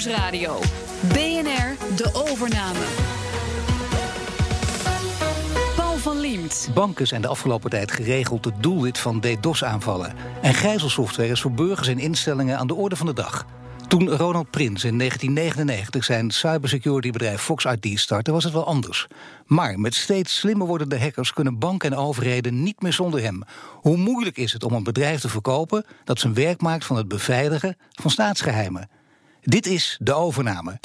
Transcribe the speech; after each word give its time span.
BNR 0.00 1.94
De 1.96 2.10
Overname. 2.12 2.84
Paul 5.76 5.96
van 5.96 6.20
Liemt. 6.20 6.68
Banken 6.74 7.06
zijn 7.06 7.22
de 7.22 7.28
afgelopen 7.28 7.70
tijd 7.70 7.92
geregeld 7.92 8.44
het 8.44 8.62
doelwit 8.62 8.98
van 8.98 9.20
DDoS-aanvallen. 9.20 10.14
En 10.42 10.54
gijzelsoftware 10.54 11.28
is 11.28 11.40
voor 11.40 11.52
burgers 11.52 11.88
en 11.88 11.98
instellingen 11.98 12.58
aan 12.58 12.66
de 12.66 12.74
orde 12.74 12.96
van 12.96 13.06
de 13.06 13.12
dag. 13.12 13.46
Toen 13.88 14.08
Ronald 14.08 14.50
Prins 14.50 14.84
in 14.84 14.98
1999 14.98 16.04
zijn 16.04 16.30
cybersecurity-bedrijf 16.30 17.40
Fox 17.40 17.64
IT 17.64 17.98
startte, 17.98 18.32
was 18.32 18.44
het 18.44 18.52
wel 18.52 18.66
anders. 18.66 19.06
Maar 19.46 19.78
met 19.78 19.94
steeds 19.94 20.38
slimmer 20.38 20.66
wordende 20.66 21.00
hackers 21.00 21.32
kunnen 21.32 21.58
banken 21.58 21.92
en 21.92 21.98
overheden 21.98 22.62
niet 22.62 22.82
meer 22.82 22.92
zonder 22.92 23.22
hem. 23.22 23.42
Hoe 23.72 23.96
moeilijk 23.96 24.36
is 24.36 24.52
het 24.52 24.64
om 24.64 24.72
een 24.72 24.84
bedrijf 24.84 25.20
te 25.20 25.28
verkopen 25.28 25.84
dat 26.04 26.18
zijn 26.18 26.34
werk 26.34 26.60
maakt 26.60 26.84
van 26.84 26.96
het 26.96 27.08
beveiligen 27.08 27.76
van 27.90 28.10
staatsgeheimen? 28.10 28.88
Dit 29.42 29.66
is 29.66 29.96
de 30.00 30.14
overname. 30.14 30.78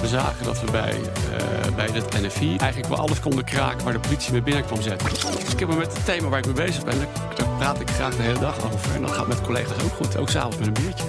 We 0.00 0.08
zagen 0.08 0.44
dat 0.44 0.60
we 0.60 0.70
bij, 0.70 0.94
uh, 0.94 1.74
bij 1.74 1.88
het 1.92 2.20
NFI 2.22 2.56
eigenlijk 2.56 2.88
wel 2.88 2.98
alles 2.98 3.20
konden 3.20 3.44
kraken 3.44 3.84
waar 3.84 3.92
de 3.92 4.00
politie 4.00 4.32
mee 4.32 4.42
binnen 4.42 4.64
kwam 4.64 4.82
zetten. 4.82 5.08
Ik 5.52 5.58
heb 5.58 5.68
me 5.68 5.74
met 5.74 5.92
het 5.92 6.04
thema 6.04 6.28
waar 6.28 6.38
ik 6.38 6.44
mee 6.44 6.54
bezig 6.54 6.84
ben, 6.84 6.98
daar 7.36 7.48
praat 7.58 7.80
ik 7.80 7.90
graag 7.90 8.16
de 8.16 8.22
hele 8.22 8.38
dag 8.38 8.72
over. 8.72 8.94
En 8.94 9.02
dat 9.02 9.10
gaat 9.10 9.26
met 9.26 9.40
collega's 9.40 9.82
ook 9.84 9.92
goed, 9.92 10.16
ook 10.16 10.28
s'avonds 10.28 10.56
met 10.56 10.66
een 10.66 10.72
biertje. 10.72 11.04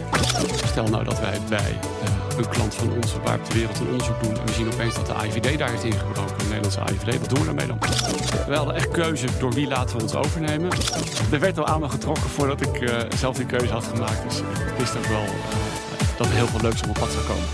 Stel 0.66 0.88
nou 0.88 1.04
dat 1.04 1.20
wij 1.20 1.40
bij 1.50 1.72
uh, 1.72 2.38
een 2.38 2.50
klant 2.50 2.76
van 2.76 2.92
ons 2.92 3.14
waar 3.24 3.40
op 3.40 3.46
de 3.46 3.54
wereld 3.54 3.80
een 3.80 3.88
onderzoek 3.88 4.24
doen 4.24 4.38
en 4.40 4.46
we 4.46 4.54
zien 4.54 4.74
opeens 4.74 4.96
dat 4.96 5.06
de 5.06 5.14
AIVD 5.14 5.58
daar 5.58 5.70
heeft 5.70 5.84
ingebroken, 5.84 6.38
de 6.38 6.44
Nederlandse 6.44 6.80
AIVD, 6.80 7.20
wat 7.20 7.30
doen 7.30 7.40
we 7.40 7.46
daarmee 7.46 7.68
dan? 7.68 7.80
We 8.48 8.56
hadden 8.56 8.76
echt 8.76 8.92
keuze 8.92 9.28
door 9.40 9.54
wie 9.54 9.68
laten 9.68 9.98
we 9.98 10.04
ons 10.04 10.16
overnemen. 10.16 10.70
Er 11.32 11.40
werd 11.40 11.58
al 11.58 11.68
aandacht 11.68 11.94
getrokken 11.94 12.30
voordat 12.30 12.62
ik 12.62 12.82
uh, 12.82 13.00
zelf 13.18 13.36
die 13.36 13.46
keuze 13.46 13.74
had 13.74 13.84
gemaakt, 13.84 14.24
dus 14.30 14.40
ik 14.40 14.78
wist 14.78 14.98
ook 14.98 15.06
wel 15.06 15.26
dat 16.20 16.28
er 16.28 16.34
heel 16.34 16.48
veel 16.48 16.62
leuks 16.62 16.82
op 16.82 16.94
pad 16.94 17.12
zou 17.12 17.26
komen. 17.26 17.48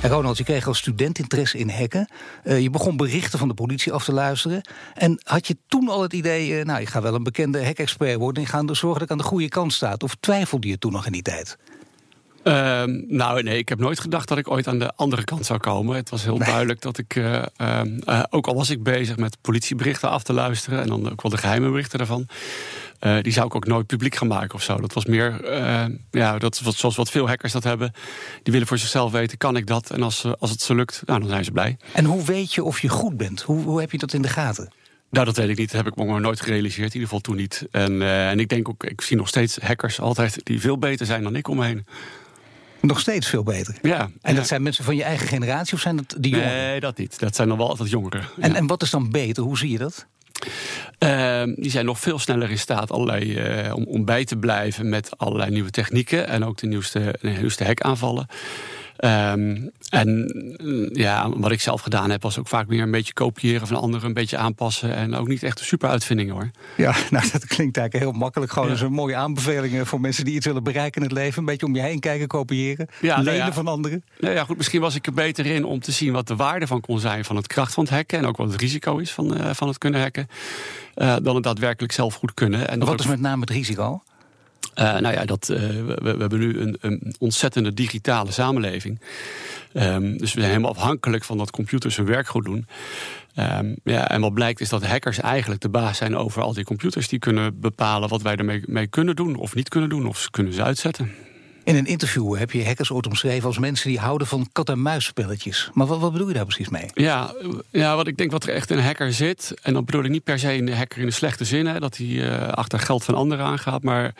En 0.00 0.10
Ronald, 0.10 0.36
je 0.38 0.44
kreeg 0.44 0.66
als 0.66 0.78
student 0.78 1.18
interesse 1.18 1.58
in 1.58 1.70
hacken. 1.70 2.08
Uh, 2.44 2.60
je 2.60 2.70
begon 2.70 2.96
berichten 2.96 3.38
van 3.38 3.48
de 3.48 3.54
politie 3.54 3.92
af 3.92 4.04
te 4.04 4.12
luisteren. 4.12 4.60
En 4.94 5.20
had 5.24 5.46
je 5.46 5.56
toen 5.68 5.88
al 5.88 6.02
het 6.02 6.12
idee, 6.12 6.48
uh, 6.48 6.64
nou, 6.64 6.80
ik 6.80 6.88
ga 6.88 7.02
wel 7.02 7.14
een 7.14 7.22
bekende 7.22 7.64
hack-expert 7.64 8.18
worden... 8.18 8.42
en 8.42 8.48
ga 8.48 8.74
zorgen 8.74 8.98
dat 8.98 9.02
ik 9.02 9.10
aan 9.10 9.18
de 9.18 9.24
goede 9.24 9.48
kant 9.48 9.72
sta? 9.72 9.94
Of 9.98 10.16
twijfelde 10.20 10.68
je 10.68 10.78
toen 10.78 10.92
nog 10.92 11.06
in 11.06 11.12
die 11.12 11.22
tijd? 11.22 11.56
Uh, 12.44 12.82
nou, 13.08 13.42
nee, 13.42 13.58
ik 13.58 13.68
heb 13.68 13.78
nooit 13.78 14.00
gedacht 14.00 14.28
dat 14.28 14.38
ik 14.38 14.50
ooit 14.50 14.66
aan 14.66 14.78
de 14.78 14.92
andere 14.96 15.24
kant 15.24 15.46
zou 15.46 15.58
komen. 15.58 15.96
Het 15.96 16.10
was 16.10 16.24
heel 16.24 16.36
nee. 16.36 16.48
duidelijk 16.48 16.80
dat 16.80 16.98
ik, 16.98 17.14
uh, 17.14 17.42
uh, 17.60 18.22
ook 18.30 18.46
al 18.46 18.54
was 18.54 18.70
ik 18.70 18.82
bezig 18.82 19.16
met 19.16 19.36
politieberichten 19.40 20.10
af 20.10 20.22
te 20.22 20.32
luisteren... 20.32 20.80
en 20.80 20.88
dan 20.88 21.10
ook 21.10 21.22
wel 21.22 21.30
de 21.30 21.38
geheime 21.38 21.70
berichten 21.70 21.98
daarvan... 21.98 22.26
die 23.22 23.32
zou 23.32 23.46
ik 23.46 23.54
ook 23.54 23.66
nooit 23.66 23.86
publiek 23.86 24.14
gaan 24.14 24.28
maken 24.28 24.54
of 24.54 24.62
zo. 24.62 24.76
Dat 24.76 24.92
was 24.92 25.04
meer, 25.04 25.50
ja, 26.10 26.38
dat, 26.38 26.60
wat, 26.60 26.74
zoals 26.74 26.96
wat 26.96 27.10
veel 27.10 27.28
hackers 27.28 27.52
dat 27.52 27.64
hebben. 27.64 27.92
Die 28.42 28.52
willen 28.52 28.68
voor 28.68 28.78
zichzelf 28.78 29.12
weten, 29.12 29.38
kan 29.38 29.56
ik 29.56 29.66
dat? 29.66 29.90
En 29.90 30.02
als, 30.02 30.24
als 30.38 30.50
het 30.50 30.60
ze 30.60 30.74
lukt, 30.74 31.02
nou, 31.06 31.20
dan 31.20 31.28
zijn 31.28 31.44
ze 31.44 31.50
blij. 31.50 31.76
En 31.92 32.04
hoe 32.04 32.24
weet 32.24 32.54
je 32.54 32.64
of 32.64 32.80
je 32.80 32.88
goed 32.88 33.16
bent? 33.16 33.42
Hoe, 33.42 33.62
hoe 33.62 33.80
heb 33.80 33.90
je 33.90 33.98
dat 33.98 34.12
in 34.12 34.22
de 34.22 34.28
gaten? 34.28 34.72
Nou, 35.10 35.26
dat 35.26 35.36
weet 35.36 35.48
ik 35.48 35.58
niet. 35.58 35.72
Dat 35.72 35.84
heb 35.84 35.92
ik 35.92 35.98
me 35.98 36.04
maar 36.04 36.20
nooit 36.20 36.40
gerealiseerd. 36.40 36.94
In 36.94 37.00
ieder 37.00 37.02
geval 37.02 37.20
toen 37.20 37.36
niet. 37.36 37.66
En, 37.70 37.92
uh, 37.92 38.30
en 38.30 38.40
ik 38.40 38.48
denk 38.48 38.68
ook, 38.68 38.84
ik 38.84 39.00
zie 39.00 39.16
nog 39.16 39.28
steeds 39.28 39.58
hackers 39.58 40.00
altijd 40.00 40.40
die 40.42 40.60
veel 40.60 40.78
beter 40.78 41.06
zijn 41.06 41.22
dan 41.22 41.36
ik 41.36 41.48
omheen. 41.48 41.86
Nog 42.80 43.00
steeds 43.00 43.28
veel 43.28 43.42
beter. 43.42 43.76
Ja. 43.82 44.00
En 44.00 44.32
ja. 44.32 44.38
dat 44.38 44.46
zijn 44.46 44.62
mensen 44.62 44.84
van 44.84 44.96
je 44.96 45.02
eigen 45.02 45.26
generatie 45.26 45.74
of 45.74 45.80
zijn 45.80 45.96
dat 45.96 46.14
die 46.18 46.30
jongeren? 46.30 46.56
Nee, 46.56 46.80
dat 46.80 46.98
niet. 46.98 47.18
Dat 47.18 47.36
zijn 47.36 47.48
nog 47.48 47.56
wel 47.56 47.68
altijd 47.68 47.90
jongeren. 47.90 48.24
En, 48.40 48.50
ja. 48.50 48.56
en 48.56 48.66
wat 48.66 48.82
is 48.82 48.90
dan 48.90 49.10
beter? 49.10 49.42
Hoe 49.42 49.58
zie 49.58 49.70
je 49.70 49.78
dat? 49.78 50.06
Uh, 50.98 51.42
die 51.56 51.70
zijn 51.70 51.84
nog 51.84 51.98
veel 51.98 52.18
sneller 52.18 52.50
in 52.50 52.58
staat 52.58 52.90
allerlei, 52.90 53.64
uh, 53.66 53.74
om, 53.74 53.84
om 53.84 54.04
bij 54.04 54.24
te 54.24 54.36
blijven 54.36 54.88
met 54.88 55.18
allerlei 55.18 55.50
nieuwe 55.50 55.70
technieken 55.70 56.26
en 56.28 56.44
ook 56.44 56.58
de 56.58 56.66
nieuwste, 56.66 57.14
de 57.20 57.28
nieuwste 57.28 57.64
hackaanvallen. 57.64 58.26
Um, 58.98 59.70
en 59.88 60.32
ja, 60.92 61.28
wat 61.28 61.50
ik 61.50 61.60
zelf 61.60 61.80
gedaan 61.80 62.10
heb, 62.10 62.22
was 62.22 62.38
ook 62.38 62.48
vaak 62.48 62.66
meer 62.66 62.82
een 62.82 62.90
beetje 62.90 63.12
kopiëren 63.12 63.66
van 63.66 63.76
anderen, 63.76 64.06
een 64.06 64.14
beetje 64.14 64.36
aanpassen. 64.36 64.94
En 64.94 65.14
ook 65.14 65.28
niet 65.28 65.42
echt 65.42 65.58
een 65.58 65.64
super 65.64 65.88
uitvindingen 65.88 66.34
hoor. 66.34 66.50
Ja, 66.76 66.94
nou 67.10 67.28
dat 67.32 67.46
klinkt 67.46 67.76
eigenlijk 67.76 68.10
heel 68.10 68.20
makkelijk. 68.20 68.52
Gewoon 68.52 68.76
ja. 68.76 68.80
een 68.80 68.92
mooie 68.92 69.16
aanbevelingen 69.16 69.86
voor 69.86 70.00
mensen 70.00 70.24
die 70.24 70.34
iets 70.34 70.46
willen 70.46 70.62
bereiken 70.62 71.02
in 71.02 71.08
het 71.08 71.16
leven. 71.16 71.38
Een 71.38 71.44
beetje 71.44 71.66
om 71.66 71.74
je 71.74 71.80
heen 71.80 72.00
kijken, 72.00 72.26
kopiëren, 72.26 72.88
ja, 73.00 73.16
lenen 73.16 73.24
nou 73.24 73.46
ja, 73.46 73.52
van 73.52 73.66
anderen. 73.66 74.04
Nou 74.18 74.34
ja, 74.34 74.44
goed, 74.44 74.56
misschien 74.56 74.80
was 74.80 74.94
ik 74.94 75.06
er 75.06 75.12
beter 75.12 75.46
in 75.46 75.64
om 75.64 75.80
te 75.80 75.92
zien 75.92 76.12
wat 76.12 76.26
de 76.26 76.36
waarde 76.36 76.66
van 76.66 76.80
kon 76.80 76.98
zijn 76.98 77.24
van 77.24 77.36
het 77.36 77.46
kracht 77.46 77.74
van 77.74 77.84
het 77.84 77.92
hacken. 77.92 78.18
En 78.18 78.26
ook 78.26 78.36
wat 78.36 78.50
het 78.50 78.60
risico 78.60 78.96
is 78.96 79.12
van, 79.12 79.36
uh, 79.36 79.50
van 79.52 79.68
het 79.68 79.78
kunnen 79.78 80.00
hacken. 80.00 80.28
Uh, 80.96 81.16
dan 81.22 81.34
het 81.34 81.44
daadwerkelijk 81.44 81.92
zelf 81.92 82.14
goed 82.14 82.34
kunnen. 82.34 82.68
En 82.68 82.84
wat 82.84 83.00
is 83.00 83.06
met 83.06 83.20
name 83.20 83.40
het 83.40 83.50
risico? 83.50 84.02
Uh, 84.78 84.98
nou 84.98 85.14
ja, 85.14 85.24
dat, 85.24 85.48
uh, 85.48 85.58
we, 85.58 85.98
we, 86.02 86.16
hebben 86.18 86.38
nu 86.38 86.60
een, 86.60 86.76
een, 86.80 87.14
ontzettende 87.18 87.74
digitale 87.74 88.32
samenleving. 88.32 89.00
Um, 89.72 90.18
dus 90.18 90.34
we 90.34 90.40
zijn 90.40 90.52
helemaal 90.52 90.74
afhankelijk 90.74 91.24
van 91.24 91.38
dat 91.38 91.50
computers 91.50 91.96
hun 91.96 92.06
werk 92.06 92.26
goed 92.26 92.44
doen. 92.44 92.66
Um, 93.38 93.76
ja, 93.84 94.08
en 94.08 94.20
wat 94.20 94.34
blijkt 94.34 94.60
is 94.60 94.68
dat 94.68 94.86
hackers 94.86 95.20
eigenlijk 95.20 95.60
de 95.60 95.68
baas 95.68 95.96
zijn 95.96 96.16
over 96.16 96.42
al 96.42 96.52
die 96.52 96.64
computers. 96.64 97.08
Die 97.08 97.18
kunnen 97.18 97.60
bepalen 97.60 98.08
wat 98.08 98.22
wij 98.22 98.36
ermee 98.36 98.62
mee 98.66 98.86
kunnen 98.86 99.16
doen 99.16 99.36
of 99.36 99.54
niet 99.54 99.68
kunnen 99.68 99.88
doen. 99.88 100.06
Of 100.06 100.18
ze 100.18 100.30
kunnen 100.30 100.52
ze 100.52 100.62
uitzetten. 100.62 101.12
In 101.64 101.76
een 101.76 101.86
interview 101.86 102.36
heb 102.36 102.50
je 102.50 102.64
hackers 102.64 102.90
ooit 102.90 103.06
omschreven 103.06 103.46
als 103.46 103.58
mensen 103.58 103.88
die 103.88 103.98
houden 103.98 104.26
van 104.26 104.48
kat-en-muisspelletjes. 104.52 105.70
Maar 105.72 105.86
wat, 105.86 106.00
wat, 106.00 106.12
bedoel 106.12 106.28
je 106.28 106.34
daar 106.34 106.44
precies 106.44 106.68
mee? 106.68 106.86
Ja, 106.94 107.34
ja, 107.70 107.96
wat 107.96 108.06
ik 108.06 108.16
denk 108.16 108.30
wat 108.30 108.44
er 108.44 108.54
echt 108.54 108.70
in 108.70 108.78
een 108.78 108.84
hacker 108.84 109.12
zit. 109.12 109.54
En 109.62 109.72
dan 109.72 109.84
bedoel 109.84 110.04
ik 110.04 110.10
niet 110.10 110.24
per 110.24 110.38
se 110.38 110.52
een 110.52 110.72
hacker 110.72 111.00
in 111.00 111.06
de 111.06 111.12
slechte 111.12 111.44
zin, 111.44 111.66
hè, 111.66 111.80
dat 111.80 111.96
hij 111.96 112.06
uh, 112.06 112.48
achter 112.48 112.78
geld 112.78 113.04
van 113.04 113.14
anderen 113.14 113.44
aangaat. 113.44 113.82
Maar 113.82 114.14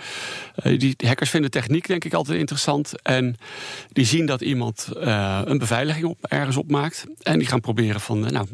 uh, 0.65 0.79
die 0.79 0.97
hackers 1.07 1.31
vinden 1.31 1.51
techniek 1.51 1.87
denk 1.87 2.05
ik 2.05 2.15
altijd 2.15 2.39
interessant. 2.39 3.03
En 3.03 3.37
die 3.93 4.05
zien 4.05 4.27
dat 4.27 4.41
iemand 4.41 4.89
uh, 4.97 5.41
een 5.45 5.59
beveiliging 5.59 6.07
op, 6.07 6.25
ergens 6.25 6.57
opmaakt. 6.57 7.05
En 7.23 7.39
die 7.39 7.49
gaan 7.49 7.61
proberen 7.61 8.01
van, 8.01 8.21
nou, 8.21 8.47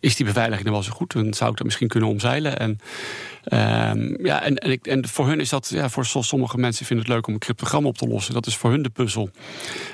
is 0.00 0.16
die 0.16 0.26
beveiliging 0.26 0.64
dan 0.64 0.72
wel 0.72 0.82
zo 0.82 0.92
goed? 0.92 1.12
Dan 1.12 1.34
zou 1.34 1.50
ik 1.50 1.56
dat 1.56 1.66
misschien 1.66 1.88
kunnen 1.88 2.08
omzeilen. 2.08 2.58
En 2.58 2.80
Um, 3.44 4.26
ja, 4.26 4.42
en, 4.42 4.56
en, 4.56 4.70
ik, 4.70 4.86
en, 4.86 5.08
voor 5.08 5.26
hun 5.26 5.40
is 5.40 5.48
dat, 5.48 5.68
ja, 5.68 5.88
voor 5.88 6.04
sommige 6.04 6.58
mensen 6.58 6.86
vinden 6.86 7.04
het 7.06 7.14
leuk 7.14 7.26
om 7.26 7.32
een 7.32 7.38
cryptogram 7.38 7.86
op 7.86 7.98
te 7.98 8.06
lossen. 8.06 8.31
Dat 8.32 8.46
is 8.46 8.56
voor 8.56 8.70
hun 8.70 8.82
de 8.82 8.90
puzzel. 8.90 9.30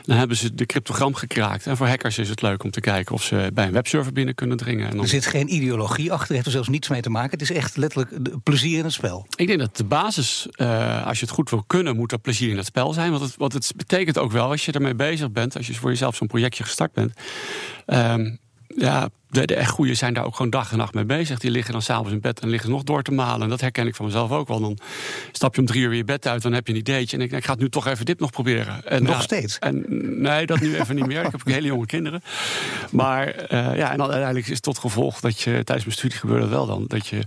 Dan 0.02 0.16
hebben 0.16 0.36
ze 0.36 0.54
de 0.54 0.66
cryptogram 0.66 1.14
gekraakt. 1.14 1.66
En 1.66 1.76
voor 1.76 1.86
hackers 1.86 2.18
is 2.18 2.28
het 2.28 2.42
leuk 2.42 2.64
om 2.64 2.70
te 2.70 2.80
kijken 2.80 3.14
of 3.14 3.22
ze 3.22 3.50
bij 3.54 3.66
een 3.66 3.72
webserver 3.72 4.12
binnen 4.12 4.34
kunnen 4.34 4.56
dringen. 4.56 4.84
En 4.84 4.90
dan... 4.90 5.00
Er 5.00 5.08
zit 5.08 5.26
geen 5.26 5.54
ideologie 5.54 6.12
achter, 6.12 6.34
heeft 6.34 6.46
er 6.46 6.52
zelfs 6.52 6.68
niets 6.68 6.88
mee 6.88 7.00
te 7.00 7.10
maken. 7.10 7.30
Het 7.30 7.40
is 7.40 7.52
echt 7.52 7.76
letterlijk 7.76 8.42
plezier 8.42 8.78
in 8.78 8.84
het 8.84 8.92
spel. 8.92 9.26
Ik 9.36 9.46
denk 9.46 9.58
dat 9.58 9.76
de 9.76 9.84
basis, 9.84 10.46
uh, 10.56 11.06
als 11.06 11.18
je 11.18 11.24
het 11.24 11.34
goed 11.34 11.50
wil 11.50 11.64
kunnen, 11.66 11.96
moet 11.96 12.12
er 12.12 12.18
plezier 12.18 12.50
in 12.50 12.56
het 12.56 12.66
spel 12.66 12.92
zijn. 12.92 13.10
Want 13.10 13.22
het, 13.22 13.36
wat 13.36 13.52
het 13.52 13.72
betekent 13.76 14.18
ook 14.18 14.32
wel, 14.32 14.50
als 14.50 14.64
je 14.64 14.72
ermee 14.72 14.94
bezig 14.94 15.30
bent, 15.30 15.56
als 15.56 15.66
je 15.66 15.74
voor 15.74 15.90
jezelf 15.90 16.16
zo'n 16.16 16.26
projectje 16.26 16.64
gestart 16.64 16.92
bent. 16.92 17.12
Um, 17.86 18.38
ja, 18.78 19.08
de, 19.30 19.46
de 19.46 19.54
echt 19.54 19.70
goeie 19.70 19.94
zijn 19.94 20.14
daar 20.14 20.24
ook 20.24 20.36
gewoon 20.36 20.50
dag 20.50 20.72
en 20.72 20.78
nacht 20.78 20.94
mee 20.94 21.04
bezig. 21.04 21.38
Die 21.38 21.50
liggen 21.50 21.72
dan 21.72 21.82
s'avonds 21.82 22.12
in 22.12 22.20
bed 22.20 22.40
en 22.40 22.48
liggen 22.48 22.70
nog 22.70 22.82
door 22.82 23.02
te 23.02 23.12
malen. 23.12 23.42
En 23.42 23.48
dat 23.48 23.60
herken 23.60 23.86
ik 23.86 23.94
van 23.94 24.04
mezelf 24.04 24.30
ook 24.30 24.48
wel. 24.48 24.60
Dan 24.60 24.78
stap 25.32 25.54
je 25.54 25.60
om 25.60 25.66
drie 25.66 25.82
uur 25.82 25.94
je 25.94 26.04
bed 26.04 26.26
uit, 26.26 26.42
dan 26.42 26.52
heb 26.52 26.66
je 26.66 26.72
een 26.72 26.78
ideetje. 26.78 27.16
En 27.16 27.22
ik, 27.22 27.32
ik 27.32 27.44
ga 27.44 27.52
het 27.52 27.60
nu 27.60 27.68
toch 27.68 27.86
even 27.86 28.04
dit 28.04 28.20
nog 28.20 28.30
proberen. 28.30 28.84
En, 28.84 29.02
nog 29.02 29.14
ja, 29.14 29.20
steeds? 29.20 29.58
En, 29.58 29.84
nee, 30.22 30.46
dat 30.46 30.60
nu 30.60 30.78
even 30.78 30.94
niet 30.94 31.06
meer. 31.06 31.24
Ik 31.24 31.32
heb 31.32 31.40
hele 31.44 31.66
jonge 31.66 31.86
kinderen. 31.86 32.22
Maar 32.90 33.26
uh, 33.26 33.76
ja, 33.76 33.90
en 33.90 33.96
dan 33.98 34.06
uiteindelijk 34.06 34.46
is 34.46 34.54
het 34.54 34.62
tot 34.62 34.78
gevolg 34.78 35.20
dat 35.20 35.40
je 35.40 35.50
tijdens 35.50 35.84
mijn 35.84 35.96
studie 35.96 36.18
gebeurde 36.18 36.40
dat 36.40 36.50
wel 36.50 36.66
dan. 36.66 36.84
Dat 36.86 37.06
je 37.06 37.20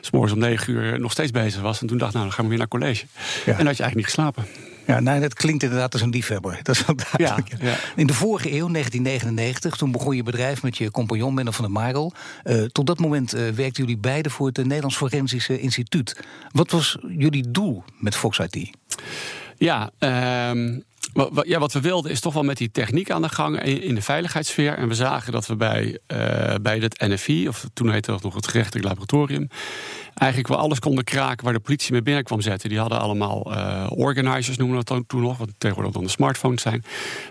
s'morgens 0.00 0.32
om 0.32 0.38
negen 0.38 0.72
uur 0.72 1.00
nog 1.00 1.12
steeds 1.12 1.30
bezig 1.30 1.62
was. 1.62 1.80
En 1.80 1.86
toen 1.86 1.98
dacht 1.98 2.12
nou, 2.12 2.24
dan 2.24 2.34
gaan 2.34 2.44
we 2.44 2.50
weer 2.50 2.58
naar 2.58 2.68
college. 2.68 3.06
Ja. 3.46 3.58
En 3.58 3.66
had 3.66 3.76
je 3.76 3.82
eigenlijk 3.82 3.94
niet 3.94 4.04
geslapen. 4.04 4.44
Ja, 4.90 5.00
nou, 5.00 5.20
dat 5.20 5.34
klinkt 5.34 5.62
inderdaad 5.62 5.92
als 5.92 6.02
een 6.02 6.10
liefhebber. 6.10 6.58
Dat 6.62 6.74
is 6.74 6.86
wel 6.86 6.96
duidelijk. 6.96 7.62
Ja, 7.62 7.68
ja. 7.68 7.76
In 7.96 8.06
de 8.06 8.14
vorige 8.14 8.48
eeuw, 8.48 8.68
1999, 8.70 9.76
toen 9.76 9.92
begon 9.92 10.16
je 10.16 10.22
bedrijf 10.22 10.62
met 10.62 10.76
je 10.76 10.90
compagnon 10.90 11.34
Menno 11.34 11.50
van 11.50 11.64
der 11.64 11.72
Marel. 11.72 12.12
Uh, 12.44 12.64
tot 12.64 12.86
dat 12.86 12.98
moment 12.98 13.34
uh, 13.34 13.48
werkten 13.48 13.84
jullie 13.84 13.98
beiden 13.98 14.32
voor 14.32 14.46
het 14.46 14.56
Nederlands 14.56 14.96
Forensische 14.96 15.60
Instituut. 15.60 16.20
Wat 16.52 16.70
was 16.70 16.98
jullie 17.08 17.50
doel 17.50 17.84
met 17.98 18.16
Fox 18.16 18.38
IT? 18.38 18.70
Ja, 19.56 19.90
um, 20.50 20.84
ja, 21.42 21.58
wat 21.58 21.72
we 21.72 21.80
wilden 21.80 22.10
is 22.10 22.20
toch 22.20 22.34
wel 22.34 22.42
met 22.42 22.56
die 22.56 22.70
techniek 22.70 23.10
aan 23.10 23.22
de 23.22 23.28
gang 23.28 23.62
in 23.62 23.94
de 23.94 24.02
veiligheidssfeer. 24.02 24.76
En 24.76 24.88
we 24.88 24.94
zagen 24.94 25.32
dat 25.32 25.46
we 25.46 25.56
bij, 25.56 25.98
uh, 26.08 26.54
bij 26.62 26.78
het 26.78 27.00
NFI, 27.00 27.48
of 27.48 27.66
toen 27.72 27.90
heette 27.90 28.10
dat 28.10 28.22
nog 28.22 28.34
het 28.34 28.46
gerechtelijk 28.46 28.86
laboratorium, 28.86 29.48
eigenlijk 30.14 30.48
wel 30.50 30.58
alles 30.58 30.78
konden 30.78 31.04
kraken 31.04 31.44
waar 31.44 31.52
de 31.52 31.60
politie 31.60 31.92
mee 31.92 32.02
binnen 32.02 32.24
kwam 32.24 32.40
zetten. 32.40 32.68
Die 32.68 32.78
hadden 32.78 33.00
allemaal 33.00 33.52
uh, 33.52 33.86
organizers, 33.88 34.56
noemen 34.56 34.78
we 34.78 34.84
dat 34.84 35.02
toen 35.06 35.20
nog, 35.20 35.38
wat 35.38 35.48
tegenwoordig 35.58 35.94
dan 35.94 36.04
de 36.04 36.10
smartphones 36.10 36.62
zijn, 36.62 36.84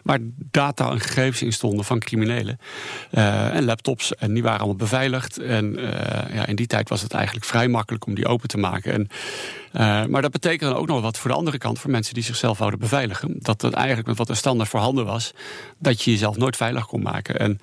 waar 0.03 0.19
data 0.51 0.91
en 0.91 0.99
gegevens 0.99 1.41
in 1.41 1.53
stonden 1.53 1.85
van 1.85 1.99
criminelen. 1.99 2.59
Uh, 3.11 3.55
en 3.55 3.65
laptops, 3.65 4.15
en 4.15 4.33
die 4.33 4.43
waren 4.43 4.59
allemaal 4.59 4.75
beveiligd. 4.75 5.37
En 5.37 5.77
ja, 6.33 6.45
in 6.45 6.55
die 6.55 6.67
tijd 6.67 6.89
was 6.89 7.01
het 7.01 7.13
eigenlijk 7.13 7.45
vrij 7.45 7.67
makkelijk 7.67 8.05
om 8.05 8.15
die 8.15 8.27
open 8.27 8.47
te 8.47 8.57
maken. 8.57 8.93
En 8.93 9.07
maar 10.09 10.21
dat 10.21 10.31
betekent 10.31 10.71
dan 10.71 10.79
ook 10.79 10.87
nog 10.87 11.01
wat 11.01 11.17
voor 11.17 11.29
de 11.29 11.35
andere 11.35 11.57
kant, 11.57 11.79
voor 11.79 11.91
mensen 11.91 12.13
die 12.13 12.23
zichzelf 12.23 12.57
wouden 12.57 12.79
beveiligen. 12.79 13.35
Dat 13.37 13.61
het 13.61 13.73
eigenlijk 13.73 14.07
met 14.07 14.17
wat 14.17 14.29
er 14.29 14.35
standaard 14.35 14.69
voorhanden 14.69 15.05
was, 15.05 15.33
dat 15.77 16.01
je 16.01 16.11
jezelf 16.11 16.37
nooit 16.37 16.55
veilig 16.55 16.85
kon 16.85 17.01
maken. 17.01 17.39
En 17.39 17.59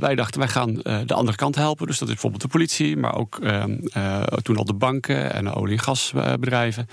wij 0.00 0.14
dachten, 0.14 0.40
wij 0.40 0.48
gaan 0.48 0.74
de 1.06 1.14
andere 1.14 1.36
kant 1.36 1.54
helpen. 1.54 1.86
Dus 1.86 1.98
dat 1.98 2.08
is 2.08 2.14
bijvoorbeeld 2.14 2.42
de 2.42 2.48
politie, 2.48 2.96
maar 2.96 3.14
ook 3.14 3.38
ehm, 3.42 3.76
toen 4.42 4.56
al 4.56 4.64
de 4.64 4.74
banken 4.74 5.32
en 5.32 5.44
de 5.44 5.54
olie- 5.54 5.72
en 5.72 5.80
gasbedrijven. 5.80 6.86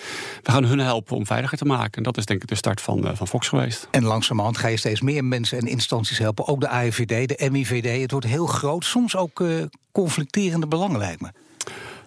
We 0.43 0.51
gaan 0.51 0.65
hun 0.65 0.79
helpen 0.79 1.15
om 1.15 1.25
veiliger 1.25 1.57
te 1.57 1.65
maken. 1.65 1.91
En 1.91 2.03
dat 2.03 2.17
is 2.17 2.25
denk 2.25 2.41
ik 2.41 2.47
de 2.47 2.55
start 2.55 2.81
van, 2.81 3.15
van 3.15 3.27
Fox 3.27 3.47
geweest. 3.47 3.87
En 3.91 4.03
langzamerhand 4.03 4.57
ga 4.57 4.67
je 4.67 4.77
steeds 4.77 5.01
meer 5.01 5.25
mensen 5.25 5.57
en 5.59 5.67
instanties 5.67 6.17
helpen. 6.17 6.47
Ook 6.47 6.61
de 6.61 6.67
AIVD, 6.67 7.27
de 7.27 7.49
MIVD. 7.51 8.01
Het 8.01 8.11
wordt 8.11 8.25
heel 8.25 8.45
groot. 8.45 8.85
Soms 8.85 9.15
ook 9.15 9.43
conflicterende 9.91 10.67
belangen, 10.67 10.99
lijkt 10.99 11.21
me. 11.21 11.31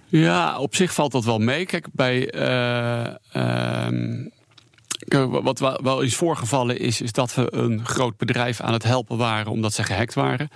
Ja, 0.06 0.58
op 0.58 0.75
zich 0.75 0.94
valt 0.94 1.12
dat 1.12 1.25
wel 1.25 1.38
mee. 1.38 1.66
Kijk, 1.66 1.86
bij. 1.92 2.34
Uh, 2.34 3.14
wat 5.42 5.58
wel 5.58 6.02
eens 6.02 6.14
voorgevallen 6.14 6.78
is, 6.78 7.00
is 7.00 7.12
dat 7.12 7.34
we 7.34 7.54
een 7.54 7.86
groot 7.86 8.16
bedrijf 8.16 8.60
aan 8.60 8.72
het 8.72 8.82
helpen 8.82 9.16
waren 9.16 9.52
omdat 9.52 9.72
ze 9.72 9.82
gehackt 9.82 10.14
waren. 10.14 10.48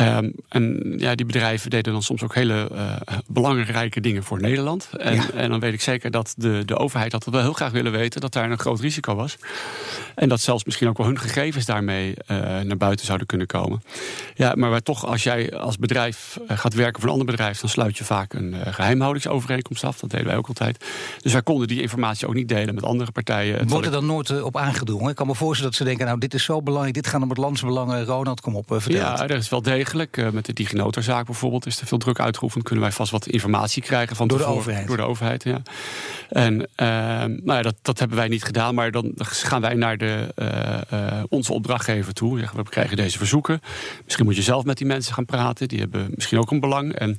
Um, 0.00 0.32
en 0.48 0.94
ja, 0.98 1.14
die 1.14 1.26
bedrijven 1.26 1.70
deden 1.70 1.92
dan 1.92 2.02
soms 2.02 2.22
ook 2.22 2.34
hele 2.34 2.68
uh, 2.72 2.92
belangrijke 3.26 4.00
dingen 4.00 4.22
voor 4.22 4.40
Nederland. 4.40 4.88
En, 4.98 5.14
ja. 5.14 5.30
en, 5.34 5.50
dan 5.50 5.60
weet 5.60 5.72
ik 5.72 5.80
zeker 5.80 6.10
dat 6.10 6.34
de, 6.36 6.62
de 6.64 6.76
overheid 6.76 7.10
dat 7.10 7.24
wel 7.24 7.40
heel 7.40 7.52
graag 7.52 7.70
willen 7.70 7.92
weten 7.92 8.20
dat 8.20 8.32
daar 8.32 8.50
een 8.50 8.58
groot 8.58 8.80
risico 8.80 9.14
was. 9.14 9.36
En 10.14 10.28
dat 10.28 10.40
zelfs 10.40 10.64
misschien 10.64 10.88
ook 10.88 10.96
wel 10.96 11.06
hun 11.06 11.18
gegevens 11.18 11.64
daarmee 11.64 12.14
uh, 12.28 12.38
naar 12.60 12.76
buiten 12.76 13.06
zouden 13.06 13.26
kunnen 13.26 13.46
komen. 13.46 13.82
Ja, 14.34 14.54
maar 14.56 14.70
waar 14.70 14.82
toch, 14.82 15.06
als 15.06 15.22
jij 15.22 15.56
als 15.56 15.78
bedrijf 15.78 16.38
uh, 16.50 16.58
gaat 16.58 16.74
werken 16.74 17.00
voor 17.00 17.04
een 17.04 17.18
ander 17.18 17.30
bedrijf, 17.30 17.60
dan 17.60 17.70
sluit 17.70 17.98
je 17.98 18.04
vaak 18.04 18.32
een 18.32 18.54
geheimhoudingsovereenkomst 18.64 19.84
af. 19.84 19.98
Dat 19.98 20.10
deden 20.10 20.26
wij 20.26 20.36
ook 20.36 20.48
altijd. 20.48 20.84
Dus 21.22 21.32
wij 21.32 21.42
konden 21.42 21.68
die 21.68 21.80
informatie 21.80 22.26
ook 22.28 22.34
niet 22.34 22.48
delen 22.48 22.74
met 22.74 22.84
andere 22.84 23.10
partijen. 23.10 23.68
Wordt 23.68 23.86
er 23.86 23.92
dan 23.92 24.06
nooit 24.06 24.42
op 24.42 24.56
aangedrongen? 24.56 25.10
Ik 25.10 25.16
kan 25.16 25.26
me 25.26 25.34
voorstellen 25.34 25.70
dat 25.70 25.80
ze 25.80 25.86
denken, 25.86 26.06
nou 26.06 26.18
dit 26.18 26.34
is 26.34 26.44
zo 26.44 26.62
belangrijk, 26.62 26.94
dit 26.94 27.06
gaat 27.06 27.22
om 27.22 27.28
het 27.28 27.38
landsbelangen. 27.38 28.04
Ronald, 28.04 28.40
kom 28.40 28.56
op, 28.56 28.66
vertel 28.66 28.94
Ja, 28.94 29.28
er 29.28 29.36
is 29.36 29.48
wel 29.48 29.62
degelijk. 29.62 29.81
Uh, 29.82 30.30
met 30.30 30.46
de 30.46 30.52
DigiNotar-zaak 30.52 31.26
bijvoorbeeld 31.26 31.66
is 31.66 31.80
er 31.80 31.86
veel 31.86 31.98
druk 31.98 32.20
uitgeoefend. 32.20 32.64
Kunnen 32.64 32.84
wij 32.84 32.92
vast 32.92 33.10
wat 33.10 33.26
informatie 33.26 33.82
krijgen 33.82 34.16
van 34.16 34.28
door 34.28 34.38
de 34.38 34.44
overheid. 34.44 34.86
Door 34.86 34.96
de 34.96 35.02
overheid, 35.02 35.44
ja. 35.44 35.62
En 36.28 36.54
uh, 36.54 36.66
nou 36.76 37.42
ja, 37.44 37.62
dat, 37.62 37.74
dat 37.82 37.98
hebben 37.98 38.16
wij 38.16 38.28
niet 38.28 38.44
gedaan, 38.44 38.74
maar 38.74 38.90
dan 38.90 39.12
gaan 39.16 39.60
wij 39.60 39.74
naar 39.74 39.96
de, 39.96 40.34
uh, 40.92 41.22
onze 41.28 41.52
opdrachtgever 41.52 42.12
toe. 42.12 42.38
Zeggen, 42.38 42.56
we 42.56 42.70
krijgen 42.70 42.96
deze 42.96 43.18
verzoeken. 43.18 43.60
Misschien 44.04 44.24
moet 44.24 44.36
je 44.36 44.42
zelf 44.42 44.64
met 44.64 44.78
die 44.78 44.86
mensen 44.86 45.14
gaan 45.14 45.24
praten. 45.24 45.68
Die 45.68 45.78
hebben 45.78 46.10
misschien 46.14 46.38
ook 46.38 46.50
een 46.50 46.60
belang. 46.60 46.94
En, 46.94 47.18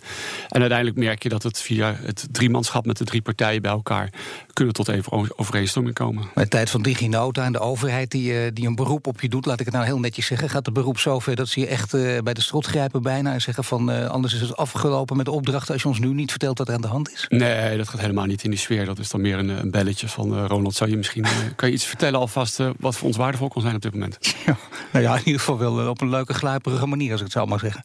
en 0.49 0.59
uiteindelijk 0.59 0.97
merk 0.97 1.23
je 1.23 1.29
dat 1.29 1.43
het 1.43 1.61
via 1.61 1.95
het 2.01 2.27
driemanschap 2.31 2.85
met 2.85 2.97
de 2.97 3.05
drie 3.05 3.21
partijen 3.21 3.61
bij 3.61 3.71
elkaar 3.71 4.09
kunnen 4.53 4.73
tot 4.73 4.87
even 4.87 5.37
overeenstemming 5.37 5.95
komen. 5.95 6.29
Met 6.35 6.49
tijd 6.49 6.69
van 6.69 6.81
DigiNota 6.81 7.45
en 7.45 7.51
de 7.51 7.59
overheid 7.59 8.11
die, 8.11 8.53
die 8.53 8.67
een 8.67 8.75
beroep 8.75 9.07
op 9.07 9.21
je 9.21 9.29
doet, 9.29 9.45
laat 9.45 9.59
ik 9.59 9.65
het 9.65 9.75
nou 9.75 9.85
heel 9.85 9.99
netjes 9.99 10.25
zeggen, 10.25 10.49
gaat 10.49 10.65
het 10.65 10.73
beroep 10.73 10.99
zover 10.99 11.35
dat 11.35 11.47
ze 11.47 11.59
je 11.59 11.67
echt 11.67 11.91
bij 12.23 12.33
de 12.33 12.41
strot 12.59 12.75
grijpen 12.75 13.01
bijna 13.01 13.33
en 13.33 13.41
zeggen 13.41 13.63
van 13.63 13.89
uh, 13.89 14.05
anders 14.05 14.33
is 14.33 14.41
het 14.41 14.55
afgelopen 14.55 15.17
met 15.17 15.25
de 15.25 15.31
opdracht 15.31 15.71
als 15.71 15.81
je 15.81 15.87
ons 15.87 15.99
nu 15.99 16.13
niet 16.13 16.29
vertelt 16.29 16.57
wat 16.57 16.67
er 16.67 16.73
aan 16.73 16.81
de 16.81 16.87
hand 16.87 17.11
is? 17.11 17.25
Nee, 17.29 17.77
dat 17.77 17.89
gaat 17.89 17.99
helemaal 17.99 18.25
niet 18.25 18.43
in 18.43 18.49
die 18.49 18.59
sfeer. 18.59 18.85
Dat 18.85 18.99
is 18.99 19.09
dan 19.09 19.21
meer 19.21 19.37
een, 19.37 19.49
een 19.49 19.71
belletje 19.71 20.07
van 20.07 20.33
uh, 20.33 20.45
Ronald. 20.47 20.75
Zou 20.75 20.89
je 20.89 20.97
misschien 20.97 21.25
uh, 21.25 21.31
kan 21.55 21.69
je 21.69 21.75
iets 21.75 21.85
vertellen 21.85 22.19
alvast 22.19 22.59
wat 22.79 22.97
voor 22.97 23.07
ons 23.07 23.17
waardevol 23.17 23.47
kan 23.47 23.61
zijn 23.61 23.75
op 23.75 23.81
dit 23.81 23.93
moment? 23.93 24.35
Ja, 24.45 24.57
nou 24.91 25.05
ja, 25.05 25.13
in 25.13 25.21
ieder 25.25 25.39
geval 25.39 25.57
wel 25.57 25.89
op 25.89 26.01
een 26.01 26.09
leuke 26.09 26.33
gluiperige 26.33 26.85
manier, 26.85 27.11
als 27.11 27.19
ik 27.19 27.25
het 27.25 27.35
zo 27.35 27.45
maar 27.45 27.59
zeggen. 27.59 27.83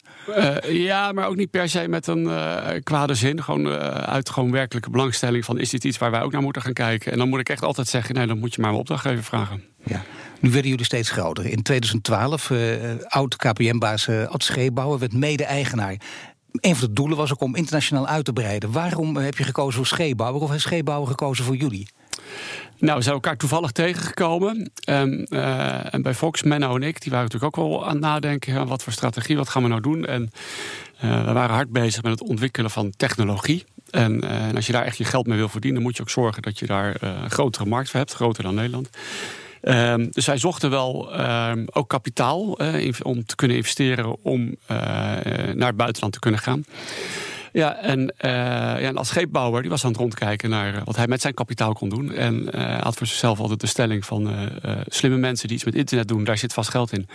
ja, 0.75 1.13
maar 1.13 1.27
ook 1.27 1.37
niet 1.37 1.51
per 1.51 1.69
se 1.69 1.89
met 1.89 2.07
een 2.07 2.31
kwade 2.83 3.15
zin. 3.15 3.43
Gewoon 3.43 3.69
uit 3.69 4.31
gewoon 4.31 4.51
werkelijke 4.51 4.91
belangstelling 4.91 5.45
van 5.45 5.59
is 5.59 5.71
dit 5.71 5.85
iets 5.85 5.99
waar 5.99 6.11
wij 6.11 6.23
ook 6.23 6.33
naar 6.33 6.43
moeten 6.43 6.63
gaan 6.63 6.73
kijken? 6.73 7.13
En 7.13 7.19
dan 7.19 7.29
moet 7.29 7.41
ik 7.41 7.49
echt 7.49 7.63
altijd 7.63 7.89
zeggen, 7.89 8.15
nee, 8.15 8.27
dan 8.27 8.39
moet 8.39 8.55
je 8.55 8.61
maar 8.61 8.71
een 8.71 8.77
opdrachtgever 8.77 9.25
vragen. 9.25 9.65
Ja. 9.85 10.03
Nu 10.41 10.51
werden 10.51 10.71
jullie 10.71 10.85
steeds 10.85 11.11
groter. 11.11 11.47
In 11.47 11.63
2012, 11.63 12.51
uh, 12.51 12.59
oud-KPM-baas 13.09 14.07
uh, 14.07 14.27
Ad 14.27 14.43
Scheepbouwer 14.43 14.99
werd 14.99 15.13
mede-eigenaar. 15.13 15.97
Een 16.53 16.77
van 16.77 16.89
de 16.89 16.95
doelen 16.95 17.17
was 17.17 17.33
ook 17.33 17.41
om 17.41 17.55
internationaal 17.55 18.07
uit 18.07 18.25
te 18.25 18.33
breiden. 18.33 18.73
Waarom 18.73 19.17
heb 19.17 19.39
je 19.39 19.45
gekozen 19.45 19.75
voor 19.75 19.87
Scheepbouwer 19.87 20.43
of 20.43 20.51
heeft 20.51 20.63
Scheepbouwer 20.63 21.09
gekozen 21.09 21.45
voor 21.45 21.57
jullie? 21.57 21.89
Nou, 22.79 22.97
we 22.97 23.03
zijn 23.03 23.15
elkaar 23.15 23.37
toevallig 23.37 23.71
tegengekomen. 23.71 24.71
En, 24.85 25.27
uh, 25.31 25.95
en 25.95 26.03
bij 26.03 26.15
Fox, 26.15 26.43
Menno 26.43 26.77
en 26.77 26.83
ik, 26.83 27.01
die 27.01 27.11
waren 27.11 27.27
natuurlijk 27.27 27.57
ook 27.57 27.67
wel 27.67 27.87
aan 27.87 27.93
het 27.93 28.01
nadenken... 28.01 28.67
wat 28.67 28.83
voor 28.83 28.93
strategie, 28.93 29.37
wat 29.37 29.49
gaan 29.49 29.63
we 29.63 29.69
nou 29.69 29.81
doen? 29.81 30.05
En 30.05 30.31
uh, 31.05 31.25
we 31.25 31.33
waren 31.33 31.55
hard 31.55 31.71
bezig 31.71 32.03
met 32.03 32.13
het 32.13 32.29
ontwikkelen 32.29 32.71
van 32.71 32.93
technologie. 32.97 33.65
En, 33.91 34.21
en, 34.21 34.57
als 34.57 34.67
je 34.67 34.73
daar 34.73 34.85
echt 34.85 34.97
je 34.97 35.05
geld 35.05 35.27
mee 35.27 35.39
wil 35.39 35.49
verdienen... 35.49 35.83
moet 35.83 35.97
je 35.97 36.03
ook 36.03 36.11
zorgen 36.11 36.43
dat 36.43 36.59
je 36.59 36.67
daar 36.67 36.97
een 37.03 37.31
grotere 37.31 37.67
markt 37.67 37.91
voor 37.91 38.01
hebt, 38.01 38.13
groter 38.13 38.43
dan 38.43 38.55
Nederland. 38.55 38.89
Um, 39.63 40.11
dus 40.11 40.27
wij 40.27 40.39
zochten 40.39 40.71
wel 40.71 41.21
um, 41.21 41.67
ook 41.73 41.89
kapitaal 41.89 42.63
uh, 42.63 42.95
om 43.03 43.25
te 43.27 43.37
kunnen 43.37 43.57
investeren 43.57 44.25
om 44.25 44.41
uh, 44.43 44.57
naar 45.55 45.67
het 45.67 45.77
buitenland 45.77 46.13
te 46.13 46.19
kunnen 46.19 46.41
gaan. 46.41 46.65
Ja, 47.53 47.77
en, 47.77 48.01
uh, 48.01 48.31
ja, 48.31 48.79
en 48.79 48.97
als 48.97 49.09
scheepbouwer 49.09 49.61
die 49.61 49.71
was 49.71 49.85
aan 49.85 49.91
het 49.91 50.01
rondkijken 50.01 50.51
naar 50.51 50.83
wat 50.85 50.97
hij 50.97 51.07
met 51.07 51.21
zijn 51.21 51.35
kapitaal 51.35 51.73
kon 51.73 51.89
doen. 51.89 52.13
En 52.13 52.59
had 52.83 52.97
voor 52.97 53.07
zichzelf 53.07 53.41
altijd 53.41 53.61
de 53.61 53.67
stelling 53.67 54.05
van 54.05 54.51
slimme 54.87 55.17
mensen 55.17 55.49
die 55.49 55.57
iets 55.57 55.65
met 55.65 55.75
internet 55.75 56.09
doen, 56.09 56.25
daar 56.25 56.39
zit 56.39 56.53
vast 56.53 56.71
geld 56.71 56.93
in. 56.93 57.09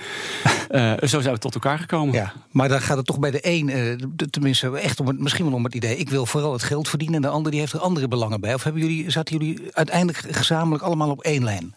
zo 1.09 1.21
zijn 1.21 1.33
we 1.33 1.39
tot 1.39 1.53
elkaar 1.53 1.79
gekomen. 1.79 2.13
Ja, 2.13 2.33
maar 2.51 2.69
dan 2.69 2.81
gaat 2.81 2.97
het 2.97 3.05
toch 3.05 3.19
bij 3.19 3.31
de 3.31 3.39
een, 3.41 3.97
tenminste 4.29 4.77
echt 4.77 4.99
om 4.99 5.07
het, 5.07 5.19
misschien 5.19 5.45
wel 5.45 5.53
om 5.53 5.63
het 5.63 5.75
idee, 5.75 5.97
ik 5.97 6.09
wil 6.09 6.25
vooral 6.25 6.53
het 6.53 6.63
geld 6.63 6.89
verdienen 6.89 7.15
en 7.15 7.21
de 7.21 7.27
ander 7.27 7.51
die 7.51 7.59
heeft 7.59 7.73
er 7.73 7.79
andere 7.79 8.07
belangen 8.07 8.41
bij. 8.41 8.53
Of 8.53 8.63
hebben 8.63 8.81
jullie, 8.81 9.11
zaten 9.11 9.37
jullie 9.37 9.59
uiteindelijk 9.71 10.17
gezamenlijk 10.17 10.83
allemaal 10.83 11.09
op 11.09 11.21
één 11.21 11.43
lijn? 11.43 11.73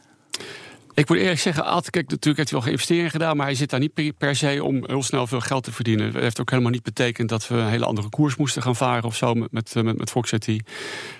Ik 0.97 1.09
moet 1.09 1.19
eerlijk 1.19 1.41
zeggen, 1.41 1.65
Ad, 1.65 1.91
kijk, 1.91 2.09
natuurlijk 2.09 2.37
heeft 2.37 2.51
hij 2.51 2.61
wel 2.61 2.71
investeringen 2.71 3.11
gedaan, 3.11 3.37
maar 3.37 3.47
hij 3.47 3.55
zit 3.55 3.71
daar 3.71 3.81
niet 3.81 4.17
per 4.19 4.37
se 4.37 4.65
om 4.65 4.85
heel 4.87 5.03
snel 5.03 5.27
veel 5.27 5.41
geld 5.41 5.65
te 5.65 5.73
verdienen. 5.73 6.13
Dat 6.13 6.23
heeft 6.23 6.41
ook 6.41 6.51
helemaal 6.51 6.71
niet 6.71 6.83
betekend 6.83 7.29
dat 7.29 7.49
we 7.49 7.55
een 7.55 7.69
hele 7.69 7.85
andere 7.85 8.09
koers 8.09 8.37
moesten 8.37 8.63
gaan 8.63 8.77
varen 8.77 9.05
of 9.05 9.17
zo 9.17 9.35
met, 9.35 9.53
met, 9.53 9.75
met 9.75 10.11
Fox 10.11 10.29
City. 10.29 10.61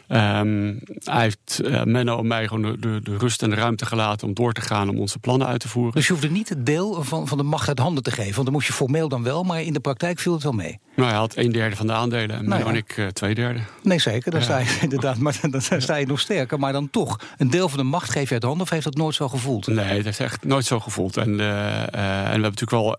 Um, 0.09 0.81
hij 1.05 1.23
heeft 1.23 1.61
uh, 1.65 1.83
Menno 1.83 2.19
en 2.19 2.27
mij 2.27 2.49
gewoon 2.49 2.77
de, 2.81 3.01
de, 3.03 3.17
rust 3.17 3.43
en 3.43 3.51
de 3.51 3.57
ruimte 3.57 3.87
gelaten 3.87 4.27
om 4.27 4.35
door 4.35 4.53
te 4.53 4.61
gaan 4.61 4.89
om 4.89 4.99
onze 4.99 5.19
plannen 5.19 5.47
uit 5.47 5.61
te 5.61 5.69
voeren. 5.69 5.93
Dus 5.93 6.07
je 6.07 6.13
hoefde 6.13 6.31
niet 6.31 6.49
het 6.49 6.67
deel 6.67 7.03
van, 7.03 7.29
van 7.29 7.39
de 7.39 7.45
macht 7.45 7.69
uit 7.69 7.79
handen 7.79 8.03
te 8.03 8.11
geven, 8.11 8.33
want 8.33 8.45
dan 8.45 8.53
moest 8.53 8.67
je 8.67 8.73
formeel 8.73 9.09
dan 9.09 9.23
wel, 9.23 9.43
maar 9.43 9.63
in 9.63 9.73
de 9.73 9.81
praktijk 9.81 10.19
viel 10.19 10.33
het 10.33 10.43
wel 10.43 10.53
mee. 10.53 10.79
Nou, 10.97 11.09
hij 11.09 11.19
had 11.19 11.37
een 11.37 11.53
derde 11.53 11.77
van 11.77 11.87
de 11.87 11.93
aandelen 11.93 12.37
en 12.37 12.49
nou 12.49 12.63
ja. 12.63 12.69
en 12.69 12.75
ik 12.75 12.97
uh, 12.97 13.07
twee 13.07 13.35
derde. 13.35 13.61
Nee, 13.83 13.99
zeker, 13.99 14.31
dan 14.31 14.41
ja. 14.41 14.47
sta 14.47 14.59
je 14.59 14.79
inderdaad, 14.87 15.19
maar 15.19 15.39
dan, 15.41 15.51
dan 15.51 15.81
sta 15.81 15.97
je 15.97 16.07
nog 16.07 16.21
sterker. 16.21 16.59
Maar 16.59 16.73
dan 16.73 16.91
toch, 16.91 17.21
een 17.37 17.51
deel 17.51 17.69
van 17.69 17.79
de 17.79 17.85
macht 17.85 18.11
geef 18.11 18.29
je 18.29 18.35
uit 18.35 18.43
handen 18.43 18.63
of 18.63 18.71
heeft 18.71 18.85
dat 18.85 18.97
nooit 18.97 19.15
zo 19.15 19.29
gevoeld? 19.29 19.67
Nee, 19.67 19.97
dat 19.97 20.05
heeft 20.05 20.21
echt 20.21 20.45
nooit 20.45 20.65
zo 20.65 20.81
gevoeld. 20.81 21.17
En, 21.17 21.39
uh, 21.39 21.81
en 21.81 21.91
we 21.91 21.99
hebben 21.99 22.41
natuurlijk 22.41 22.71
wel 22.71 22.97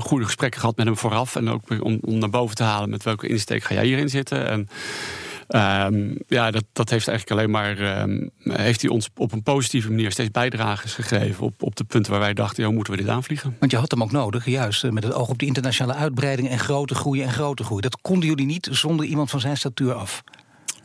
goede 0.00 0.24
gesprekken 0.24 0.60
gehad 0.60 0.76
met 0.76 0.86
hem 0.86 0.96
vooraf 0.96 1.36
en 1.36 1.48
ook 1.48 1.62
om, 1.80 1.98
om 2.00 2.18
naar 2.18 2.30
boven 2.30 2.56
te 2.56 2.62
halen 2.62 2.90
met 2.90 3.02
welke 3.02 3.28
insteek 3.28 3.64
ga 3.64 3.74
jij 3.74 3.84
hierin 3.84 4.08
zitten. 4.08 4.48
En, 4.48 4.68
Um, 5.54 6.16
ja, 6.28 6.50
dat, 6.50 6.64
dat 6.72 6.90
heeft 6.90 7.08
eigenlijk 7.08 7.38
alleen 7.38 7.50
maar. 7.50 8.00
Um, 8.00 8.30
heeft 8.42 8.80
hij 8.80 8.90
ons 8.90 9.08
op 9.16 9.32
een 9.32 9.42
positieve 9.42 9.90
manier 9.90 10.10
steeds 10.10 10.30
bijdrages 10.30 10.94
gegeven. 10.94 11.44
op, 11.44 11.62
op 11.62 11.76
de 11.76 11.84
punten 11.84 12.12
waar 12.12 12.20
wij 12.20 12.34
dachten: 12.34 12.64
hoe 12.64 12.74
moeten 12.74 12.92
we 12.92 12.98
dit 12.98 13.08
aanvliegen? 13.08 13.56
Want 13.58 13.70
je 13.70 13.76
had 13.76 13.90
hem 13.90 14.02
ook 14.02 14.12
nodig, 14.12 14.46
juist 14.46 14.90
met 14.90 15.04
het 15.04 15.12
oog 15.12 15.28
op 15.28 15.38
die 15.38 15.48
internationale 15.48 15.98
uitbreiding. 15.98 16.48
en 16.48 16.58
grote 16.58 16.94
groei 16.94 17.22
en 17.22 17.32
grote 17.32 17.64
groei. 17.64 17.80
Dat 17.80 18.00
konden 18.00 18.28
jullie 18.28 18.46
niet 18.46 18.68
zonder 18.70 19.06
iemand 19.06 19.30
van 19.30 19.40
zijn 19.40 19.56
statuur 19.56 19.94
af. 19.94 20.22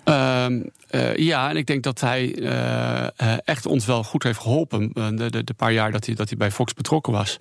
Um, 0.09 0.69
uh, 0.91 1.15
ja, 1.15 1.49
en 1.49 1.55
ik 1.55 1.65
denk 1.65 1.83
dat 1.83 1.99
hij 1.99 2.35
uh, 2.35 2.49
uh, 2.49 3.37
echt 3.43 3.65
ons 3.65 3.85
wel 3.85 4.03
goed 4.03 4.23
heeft 4.23 4.39
geholpen. 4.39 4.91
de, 4.93 5.29
de, 5.29 5.43
de, 5.43 5.53
paar 5.53 5.73
jaar 5.73 5.91
dat 5.91 6.05
hij, 6.05 6.15
dat 6.15 6.29
hij 6.29 6.37
bij 6.37 6.51
Fox 6.51 6.73
betrokken 6.73 7.13
was. 7.13 7.37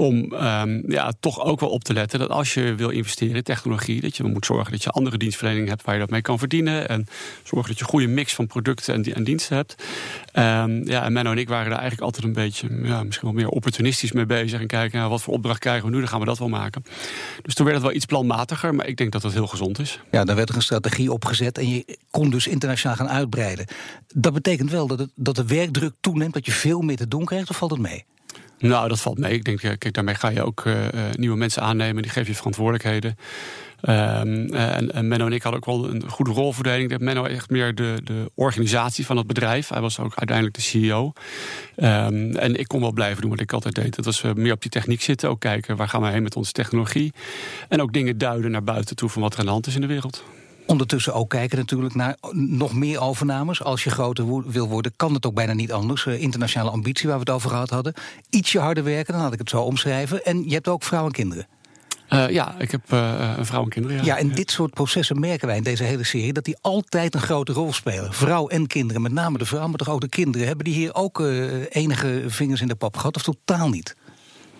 Om 0.00 0.32
um, 0.32 0.82
ja, 0.86 1.12
toch 1.20 1.40
ook 1.40 1.60
wel 1.60 1.70
op 1.70 1.84
te 1.84 1.92
letten 1.92 2.18
dat 2.18 2.28
als 2.28 2.54
je 2.54 2.74
wil 2.74 2.88
investeren 2.88 3.36
in 3.36 3.42
technologie, 3.42 4.00
dat 4.00 4.16
je 4.16 4.24
moet 4.24 4.46
zorgen 4.46 4.72
dat 4.72 4.82
je 4.82 4.90
andere 4.90 5.16
dienstverlening 5.16 5.68
hebt 5.68 5.82
waar 5.82 5.94
je 5.94 6.00
dat 6.00 6.10
mee 6.10 6.22
kan 6.22 6.38
verdienen. 6.38 6.88
En 6.88 7.06
zorgen 7.42 7.68
dat 7.68 7.78
je 7.78 7.84
een 7.84 7.90
goede 7.90 8.06
mix 8.06 8.34
van 8.34 8.46
producten 8.46 8.94
en, 8.94 9.14
en 9.14 9.24
diensten 9.24 9.56
hebt. 9.56 9.74
Um, 10.32 10.88
ja, 10.88 11.04
en 11.04 11.12
Menno 11.12 11.30
en 11.30 11.38
ik 11.38 11.48
waren 11.48 11.70
daar 11.70 11.78
eigenlijk 11.78 12.02
altijd 12.02 12.24
een 12.24 12.32
beetje, 12.32 12.68
ja, 12.82 13.02
misschien 13.02 13.26
wel 13.28 13.36
meer 13.36 13.48
opportunistisch 13.48 14.12
mee 14.12 14.26
bezig. 14.26 14.60
En 14.60 14.66
kijken, 14.66 14.98
nou, 14.98 15.10
wat 15.10 15.22
voor 15.22 15.34
opdracht 15.34 15.58
krijgen 15.58 15.84
we 15.84 15.90
nu, 15.90 15.98
dan 15.98 16.08
gaan 16.08 16.20
we 16.20 16.26
dat 16.26 16.38
wel 16.38 16.48
maken. 16.48 16.84
Dus 17.42 17.54
toen 17.54 17.64
werd 17.64 17.76
het 17.76 17.86
wel 17.86 17.96
iets 17.96 18.06
planmatiger, 18.06 18.74
maar 18.74 18.86
ik 18.86 18.96
denk 18.96 19.12
dat 19.12 19.22
dat 19.22 19.32
heel 19.32 19.46
gezond 19.46 19.78
is. 19.78 20.00
Ja, 20.10 20.24
dan 20.24 20.36
werd 20.36 20.48
er 20.48 20.54
een 20.54 20.62
strategie 20.62 21.12
opgezet 21.12 21.58
en 21.58 21.68
je 21.68 21.98
kon 22.10 22.30
dus 22.30 22.46
internationaal 22.46 22.96
gaan 22.96 23.08
uitbreiden. 23.08 23.66
Dat 24.14 24.32
betekent 24.32 24.70
wel 24.70 24.86
dat, 24.86 24.98
het, 24.98 25.10
dat 25.14 25.36
de 25.36 25.46
werkdruk 25.46 25.92
toeneemt, 26.00 26.34
dat 26.34 26.46
je 26.46 26.52
veel 26.52 26.80
meer 26.80 26.96
te 26.96 27.08
doen 27.08 27.24
krijgt, 27.24 27.50
of 27.50 27.56
valt 27.56 27.70
het 27.70 27.80
mee? 27.80 28.04
Nou, 28.60 28.88
dat 28.88 29.00
valt 29.00 29.18
mee. 29.18 29.32
Ik 29.32 29.44
denk, 29.44 29.58
kijk, 29.58 29.92
daarmee 29.92 30.14
ga 30.14 30.28
je 30.28 30.42
ook 30.42 30.64
uh, 30.64 30.74
nieuwe 31.12 31.36
mensen 31.36 31.62
aannemen, 31.62 32.02
die 32.02 32.10
geef 32.10 32.26
je 32.26 32.34
verantwoordelijkheden. 32.34 33.16
Um, 33.88 34.54
en, 34.54 34.92
en, 34.92 35.08
Menno 35.08 35.26
en 35.26 35.32
ik 35.32 35.42
hadden 35.42 35.60
ook 35.66 35.66
wel 35.66 35.90
een 35.90 36.08
goede 36.08 36.30
rolverdeling. 36.30 36.98
Menno 36.98 37.24
echt 37.24 37.50
meer 37.50 37.74
de, 37.74 38.00
de 38.04 38.30
organisatie 38.34 39.06
van 39.06 39.16
het 39.16 39.26
bedrijf. 39.26 39.68
Hij 39.68 39.80
was 39.80 39.98
ook 39.98 40.12
uiteindelijk 40.14 40.56
de 40.56 40.62
CEO. 40.62 41.12
Ehm, 41.76 42.36
en 42.36 42.56
ik 42.56 42.68
kon 42.68 42.80
wel 42.80 42.92
blijven 42.92 43.20
doen 43.20 43.30
wat 43.30 43.40
ik 43.40 43.52
altijd 43.52 43.74
deed. 43.74 43.96
Dat 43.96 44.04
was 44.04 44.22
meer 44.34 44.52
op 44.52 44.62
die 44.62 44.70
techniek 44.70 45.02
zitten. 45.02 45.28
Ook 45.28 45.40
kijken 45.40 45.76
waar 45.76 45.88
gaan 45.88 46.02
we 46.02 46.08
heen 46.08 46.22
met 46.22 46.36
onze 46.36 46.52
technologie. 46.52 47.12
En 47.68 47.82
ook 47.82 47.92
dingen 47.92 48.18
duiden 48.18 48.50
naar 48.50 48.64
buiten 48.64 48.96
toe 48.96 49.08
van 49.08 49.22
wat 49.22 49.32
er 49.32 49.38
aan 49.38 49.44
de 49.44 49.50
hand 49.50 49.66
is 49.66 49.74
in 49.74 49.80
de 49.80 49.86
wereld. 49.86 50.24
Ondertussen 50.66 51.14
ook 51.14 51.30
kijken 51.30 51.58
natuurlijk 51.58 51.94
naar 51.94 52.16
nog 52.32 52.74
meer 52.74 53.00
overnames. 53.00 53.62
Als 53.62 53.84
je 53.84 53.90
groter 53.90 54.50
wil 54.50 54.68
worden, 54.68 54.92
kan 54.96 55.14
het 55.14 55.26
ook 55.26 55.34
bijna 55.34 55.52
niet 55.52 55.72
anders. 55.72 56.04
Uh, 56.04 56.20
internationale 56.20 56.70
ambitie 56.70 57.08
waar 57.08 57.18
we 57.18 57.24
het 57.24 57.34
over 57.34 57.50
gehad 57.50 57.70
hadden. 57.70 57.94
Ietsje 58.30 58.58
harder 58.58 58.84
werken, 58.84 59.12
dan 59.12 59.22
had 59.22 59.32
ik 59.32 59.38
het 59.38 59.48
zo 59.48 59.60
omschrijven. 59.60 60.24
En 60.24 60.44
je 60.44 60.54
hebt 60.54 60.68
ook 60.68 60.82
vrouwen 60.82 61.12
en 61.12 61.18
kinderen. 61.18 61.46
Uh, 62.10 62.28
ja, 62.28 62.54
ik 62.58 62.70
heb 62.70 62.92
uh, 62.92 63.34
een 63.36 63.46
vrouw 63.46 63.62
en 63.62 63.68
kinderen. 63.68 63.96
Ja. 63.96 64.04
ja, 64.04 64.18
en 64.18 64.28
dit 64.28 64.50
soort 64.50 64.70
processen 64.70 65.20
merken 65.20 65.46
wij 65.46 65.56
in 65.56 65.62
deze 65.62 65.84
hele 65.84 66.04
serie... 66.04 66.32
dat 66.32 66.44
die 66.44 66.56
altijd 66.60 67.14
een 67.14 67.20
grote 67.20 67.52
rol 67.52 67.72
spelen. 67.72 68.12
Vrouw 68.12 68.48
en 68.48 68.66
kinderen, 68.66 69.02
met 69.02 69.12
name 69.12 69.38
de 69.38 69.46
vrouw, 69.46 69.68
maar 69.68 69.78
toch 69.78 69.88
ook 69.88 70.00
de 70.00 70.08
kinderen. 70.08 70.46
Hebben 70.46 70.64
die 70.64 70.74
hier 70.74 70.94
ook 70.94 71.20
enige 71.68 72.24
vingers 72.26 72.60
in 72.60 72.68
de 72.68 72.74
pap 72.74 72.96
gehad 72.96 73.16
of 73.16 73.22
totaal 73.22 73.68
niet? 73.68 73.96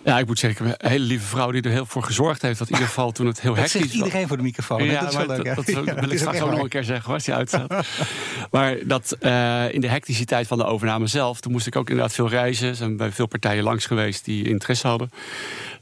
Ja, 0.04 0.18
ik 0.18 0.26
moet 0.26 0.38
zeggen, 0.38 0.66
een 0.66 0.90
hele 0.90 1.04
lieve 1.04 1.26
vrouw 1.26 1.50
die 1.50 1.62
er 1.62 1.70
heel 1.70 1.86
voor 1.86 2.02
gezorgd 2.02 2.42
heeft. 2.42 2.58
Dat 2.58 2.68
in 2.68 2.74
ieder 2.74 2.88
geval 2.94 3.12
toen 3.12 3.26
het 3.26 3.40
heel 3.40 3.56
hectisch 3.56 3.80
was. 3.80 3.82
Dat 3.82 3.92
iedereen 3.92 4.28
voor 4.28 4.36
de 4.36 4.42
microfoon. 4.42 4.84
Ja, 4.84 5.00
dat, 5.00 5.08
is 5.10 5.16
wel 5.16 5.26
leuk, 5.26 5.44
dat, 5.44 5.66
dat 5.66 5.84
ja, 5.84 5.94
wil 5.94 6.10
ik 6.10 6.18
straks 6.18 6.40
ook 6.40 6.50
nog 6.50 6.62
een 6.62 6.68
keer 6.68 6.84
zeggen, 6.84 7.12
als 7.12 7.24
die 7.24 7.34
uitzet. 7.34 7.74
maar 8.50 8.76
dat 8.84 9.16
uh, 9.20 9.72
in 9.72 9.80
de 9.80 9.88
hecticiteit 9.88 10.46
van 10.46 10.58
de 10.58 10.64
overname 10.64 11.06
zelf... 11.06 11.40
toen 11.40 11.52
moest 11.52 11.66
ik 11.66 11.76
ook 11.76 11.90
inderdaad 11.90 12.14
veel 12.14 12.28
reizen. 12.28 12.76
Zijn 12.76 12.96
bij 12.96 13.12
veel 13.12 13.26
partijen 13.26 13.62
langs 13.62 13.86
geweest 13.86 14.24
die 14.24 14.48
interesse 14.48 14.86
hadden. 14.86 15.10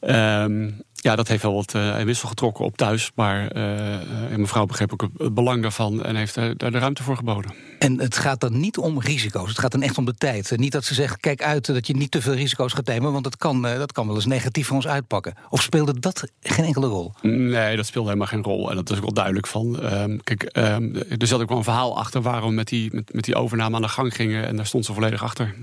Um, 0.00 0.82
ja, 1.00 1.16
dat 1.16 1.28
heeft 1.28 1.42
wel 1.42 1.54
wat 1.54 1.74
uh, 1.74 2.00
wissel 2.00 2.28
getrokken 2.28 2.64
op 2.64 2.76
thuis. 2.76 3.10
Maar 3.14 3.56
uh, 3.56 4.36
mevrouw 4.36 4.66
begreep 4.66 4.92
ook 4.92 5.08
het 5.18 5.34
belang 5.34 5.62
daarvan 5.62 6.04
en 6.04 6.16
heeft 6.16 6.34
daar 6.34 6.56
de 6.56 6.78
ruimte 6.78 7.02
voor 7.02 7.16
geboden. 7.16 7.54
En 7.78 8.00
het 8.00 8.16
gaat 8.16 8.40
dan 8.40 8.60
niet 8.60 8.78
om 8.78 9.00
risico's, 9.00 9.48
het 9.48 9.58
gaat 9.58 9.72
dan 9.72 9.82
echt 9.82 9.98
om 9.98 10.04
de 10.04 10.14
tijd. 10.14 10.56
Niet 10.56 10.72
dat 10.72 10.84
ze 10.84 10.94
zegt, 10.94 11.20
kijk 11.20 11.42
uit 11.42 11.66
dat 11.66 11.86
je 11.86 11.96
niet 11.96 12.10
te 12.10 12.22
veel 12.22 12.34
risico's 12.34 12.72
gaat 12.72 12.86
nemen... 12.86 13.12
want 13.12 13.24
dat 13.24 13.36
kan, 13.36 13.62
dat 13.62 13.92
kan 13.92 14.06
wel 14.06 14.16
eens 14.16 14.26
negatief 14.26 14.66
voor 14.66 14.76
ons 14.76 14.86
uitpakken. 14.86 15.34
Of 15.48 15.62
speelde 15.62 16.00
dat 16.00 16.30
geen 16.40 16.64
enkele 16.64 16.86
rol? 16.86 17.12
Nee, 17.22 17.76
dat 17.76 17.86
speelde 17.86 18.08
helemaal 18.08 18.28
geen 18.28 18.42
rol. 18.42 18.70
En 18.70 18.76
dat 18.76 18.90
is 18.90 18.96
ook 18.96 19.02
wel 19.02 19.12
duidelijk 19.12 19.46
van. 19.46 19.92
Um, 19.92 20.22
kijk, 20.22 20.50
um, 20.52 20.94
er 20.94 21.26
zat 21.26 21.40
ook 21.40 21.48
wel 21.48 21.58
een 21.58 21.64
verhaal 21.64 21.98
achter... 21.98 22.22
waarom 22.22 22.48
we 22.48 22.54
met 22.54 22.68
die, 22.68 22.94
met, 22.94 23.14
met 23.14 23.24
die 23.24 23.34
overname 23.34 23.76
aan 23.76 23.82
de 23.82 23.88
gang 23.88 24.14
gingen. 24.14 24.46
En 24.46 24.56
daar 24.56 24.66
stond 24.66 24.84
ze 24.84 24.92
volledig 24.92 25.22
achter. 25.22 25.54